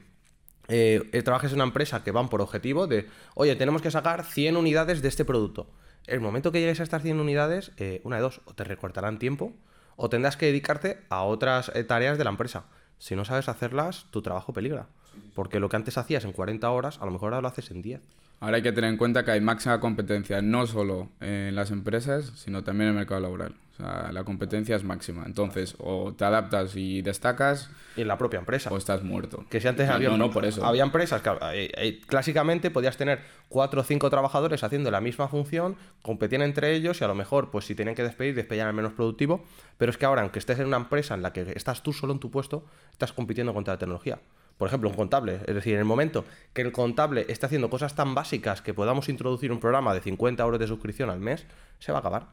eh, 0.69 1.23
trabajes 1.25 1.53
en 1.53 1.59
una 1.59 1.65
empresa 1.65 2.03
que 2.03 2.11
van 2.11 2.29
por 2.29 2.41
objetivo 2.41 2.87
de, 2.87 3.09
oye, 3.35 3.55
tenemos 3.57 3.83
que 3.83 3.91
sacar 3.91 4.25
100 4.25 4.57
unidades 4.57 5.03
de 5.03 5.09
este 5.09 5.25
producto. 5.25 5.71
El 6.07 6.21
momento 6.21 6.53
que 6.53 6.61
llegues 6.61 6.81
a 6.81 6.85
estas 6.85 7.03
100 7.03 7.21
unidades, 7.21 7.73
eh, 7.77 8.01
una 8.05 8.17
de 8.17 8.23
dos, 8.23 8.41
o 8.45 8.55
te 8.55 8.65
recortarán 8.65 9.19
tiempo 9.19 9.53
o 9.97 10.11
tendrás 10.11 10.37
que 10.37 10.47
dedicarte 10.47 10.99
a 11.09 11.23
otras 11.23 11.73
tareas 11.87 12.19
de 12.19 12.25
la 12.25 12.31
empresa. 12.31 12.67
Si 12.99 13.17
no 13.17 13.25
sabes 13.25 13.49
hacerlas, 13.49 14.07
tu 14.11 14.21
trabajo 14.21 14.53
peligra. 14.53 14.89
Porque 15.35 15.59
lo 15.59 15.71
que 15.71 15.77
antes 15.77 15.97
hacías 15.97 16.25
en 16.25 16.33
40 16.33 16.71
horas, 16.71 16.99
a 17.01 17.07
lo 17.07 17.11
mejor 17.11 17.33
ahora 17.33 17.41
lo 17.41 17.49
haces 17.49 17.71
en 17.71 17.81
10. 17.81 18.03
Ahora 18.41 18.57
hay 18.57 18.63
que 18.63 18.73
tener 18.73 18.91
en 18.91 18.99
cuenta 18.99 19.25
que 19.25 19.31
hay 19.31 19.41
máxima 19.41 19.81
competencia 19.81 20.43
no 20.43 20.67
solo 20.67 21.09
en 21.21 21.55
las 21.55 21.71
empresas, 21.71 22.33
sino 22.37 22.63
también 22.63 22.91
en 22.91 22.95
el 22.95 22.99
mercado 22.99 23.21
laboral. 23.21 23.55
O 23.73 23.77
sea, 23.77 24.11
la 24.13 24.25
competencia 24.25 24.77
es 24.77 24.85
máxima. 24.85 25.25
Entonces, 25.27 25.75
o 25.79 26.15
te 26.15 26.25
adaptas 26.25 26.77
y 26.77 27.03
destacas. 27.03 27.71
Y 27.97 28.03
en 28.03 28.09
la 28.09 28.17
propia 28.17 28.39
empresa. 28.39 28.71
O 28.71 28.77
estás 28.77 29.03
muerto. 29.03 29.45
Que 29.51 29.61
si 29.61 29.69
antes 29.69 29.89
había, 29.89 30.11
no, 30.17 30.31
por 30.31 30.45
eso. 30.45 30.65
había 30.65 30.83
empresas 30.83 31.21
que 31.21 31.31
eh, 31.31 31.71
eh, 31.77 32.01
clásicamente 32.07 32.71
podías 32.71 32.97
tener 32.97 33.21
cuatro 33.49 33.83
o 33.83 33.85
cinco 33.85 34.09
trabajadores 34.09 34.65
haciendo 34.65 34.91
la 34.91 35.01
misma 35.01 35.29
función, 35.29 35.77
competían 36.03 36.43
entre 36.43 36.75
ellos 36.75 37.01
y 37.01 37.05
a 37.05 37.09
lo 37.09 37.15
mejor, 37.15 37.51
pues 37.51 37.67
si 37.67 37.75
tenían 37.75 37.95
que 37.95 38.03
despedir, 38.03 38.35
despedían 38.35 38.67
al 38.67 38.75
menos 38.75 38.93
productivo. 38.93 39.45
Pero 39.77 39.91
es 39.91 39.99
que 39.99 40.07
ahora, 40.07 40.23
aunque 40.23 40.39
estés 40.39 40.59
en 40.59 40.67
una 40.67 40.79
empresa 40.79 41.15
en 41.15 41.23
la 41.23 41.33
que 41.33 41.53
estás 41.55 41.83
tú 41.83 41.93
solo 41.93 42.15
en 42.15 42.19
tu 42.19 42.31
puesto, 42.31 42.65
estás 42.93 43.13
compitiendo 43.13 43.53
contra 43.53 43.75
la 43.75 43.79
tecnología 43.79 44.19
por 44.59 44.69
ejemplo, 44.69 44.89
un 44.89 44.97
contable. 44.97 45.41
Es 45.47 45.55
decir, 45.55 45.75
en 45.75 45.81
el 45.81 45.85
momento 45.85 46.25
que 46.53 46.63
el 46.63 46.73
contable 46.73 47.27
esté 47.29 47.47
haciendo 47.47 47.71
cosas 47.71 47.95
tan 47.95 48.15
básicas 48.15 48.63
que 48.63 48.75
podamos 48.75 49.09
introducir 49.09 49.53
un 49.53 49.61
programa 49.61 49.95
de 49.95 50.01
50 50.01 50.43
euros 50.43 50.61
de 50.61 50.67
suscripción 50.67 51.11
al 51.11 51.21
mes, 51.21 51.47
se 51.79 51.93
va 51.93 51.99
a 51.99 52.01
acabar. 52.01 52.27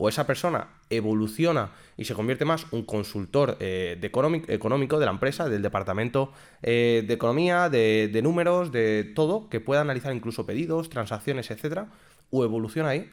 O 0.00 0.08
esa 0.08 0.26
persona 0.26 0.68
evoluciona 0.90 1.72
y 1.96 2.04
se 2.04 2.14
convierte 2.14 2.44
más 2.44 2.66
un 2.70 2.84
consultor 2.84 3.56
eh, 3.58 3.98
de 4.00 4.06
económico 4.06 4.98
de 4.98 5.04
la 5.04 5.10
empresa, 5.10 5.48
del 5.48 5.60
departamento 5.60 6.32
eh, 6.62 7.04
de 7.06 7.14
economía, 7.14 7.68
de, 7.68 8.08
de 8.12 8.22
números, 8.22 8.70
de 8.70 9.12
todo, 9.16 9.48
que 9.48 9.58
pueda 9.58 9.80
analizar 9.80 10.14
incluso 10.14 10.46
pedidos, 10.46 10.88
transacciones, 10.88 11.50
etcétera, 11.50 11.88
o 12.30 12.44
evoluciona 12.44 12.90
ahí 12.90 13.10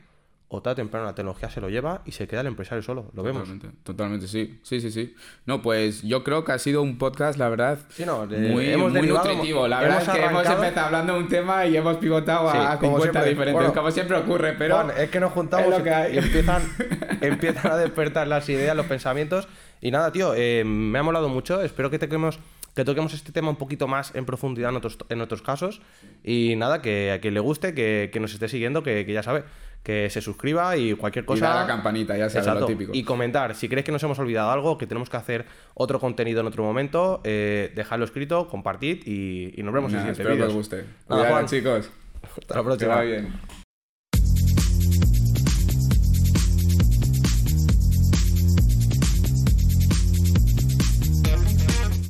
o 0.47 0.61
tarde 0.61 0.73
o 0.73 0.75
temprano 0.75 1.05
la 1.05 1.15
tecnología 1.15 1.49
se 1.49 1.59
lo 1.59 1.69
lleva 1.69 2.01
y 2.05 2.11
se 2.11 2.27
queda 2.27 2.41
el 2.41 2.47
empresario 2.47 2.83
solo. 2.83 3.11
Lo 3.13 3.23
vemos. 3.23 3.43
Totalmente, 3.43 3.77
totalmente, 3.83 4.27
sí. 4.27 4.59
Sí, 4.63 4.79
sí, 4.79 4.91
sí. 4.91 5.15
No, 5.45 5.61
pues 5.61 6.03
yo 6.03 6.23
creo 6.23 6.43
que 6.43 6.51
ha 6.51 6.59
sido 6.59 6.81
un 6.81 6.97
podcast, 6.97 7.39
la 7.39 7.49
verdad, 7.49 7.79
muy, 7.97 8.69
hemos 8.69 8.91
muy 8.91 9.07
nutritivo. 9.07 9.67
La 9.67 9.81
verdad 9.81 10.01
es 10.03 10.09
que 10.09 10.23
hemos 10.23 10.45
empezado 10.45 10.85
hablando 10.87 11.13
de 11.13 11.19
un 11.19 11.27
tema 11.27 11.65
y 11.65 11.75
hemos 11.75 11.97
pivotado 11.97 12.49
a 12.49 12.77
50 12.77 13.23
diferentes, 13.23 13.71
como 13.71 13.91
siempre 13.91 14.17
ocurre, 14.17 14.53
pero... 14.53 14.89
es 14.91 15.09
que 15.09 15.19
nos 15.19 15.31
juntamos 15.31 15.73
y 16.11 16.17
empiezan, 16.17 16.61
empiezan 17.21 17.71
a 17.71 17.77
despertar 17.77 18.27
las 18.27 18.47
ideas, 18.49 18.75
los 18.75 18.85
pensamientos. 18.85 19.47
Y 19.81 19.91
nada, 19.91 20.11
tío, 20.11 20.33
eh, 20.35 20.63
me 20.63 20.97
ha 20.99 21.03
molado 21.03 21.29
mucho. 21.29 21.61
Espero 21.61 21.89
que 21.89 21.99
toquemos, 21.99 22.39
que 22.75 22.86
toquemos 22.86 23.13
este 23.13 23.32
tema 23.32 23.50
un 23.50 23.55
poquito 23.55 23.88
más 23.88 24.13
en 24.15 24.25
profundidad 24.25 24.70
en 24.70 24.75
otros, 24.75 24.98
en 25.10 25.22
otros 25.22 25.41
casos. 25.41 25.82
Y 26.24 26.55
nada, 26.58 26.82
que 26.82 27.12
a 27.12 27.22
quien 27.22 27.34
le 27.34 27.39
guste, 27.39 27.74
que, 27.74 28.10
que 28.12 28.20
nos 28.20 28.34
esté 28.34 28.50
siguiendo, 28.50 28.84
que, 28.84 29.05
que 29.05 29.13
ya 29.13 29.24
sabe 29.24 29.44
que 29.86 30.10
se 30.10 30.20
suscriba 30.20 30.75
y 30.77 30.96
cualquier 30.96 31.25
cosa. 31.25 31.46
Y 31.46 31.60
la 31.62 31.67
campanita, 31.67 32.17
ya 32.17 32.27
sabes 32.27 32.60
lo 32.60 32.65
típico. 32.65 32.91
Y 32.94 33.03
comentar, 33.03 33.53
si 33.53 33.70
crees 33.70 33.86
que 33.86 33.91
nos 33.91 34.01
hemos 34.01 34.17
olvidado 34.17 34.50
algo, 34.50 34.79
que 34.79 34.88
tenemos 34.88 35.12
que 35.12 35.17
hacer 35.17 35.46
otro 35.75 36.00
contenido 36.00 36.41
en 36.41 36.48
otro 36.48 36.63
momento, 36.63 37.22
eh, 37.24 37.72
dejadlo 37.75 38.03
escrito, 38.03 38.48
compartid 38.48 39.05
y, 39.05 39.62
nos 39.62 39.74
vemos 39.74 39.94
en 39.94 40.00
el 40.00 40.15
siguiente 40.15 40.24
vídeo. 40.24 40.34
Espero 40.34 40.48
que 40.48 40.50
os 40.50 40.53
guste. 40.55 40.86
Nada, 41.08 41.29
Juan, 41.29 41.46
chicos. 41.46 41.91
Hasta 42.24 42.55
la 42.55 42.63
próxima. 42.63 42.94
Que 42.94 42.98
va 42.98 43.01
bien. 43.03 43.64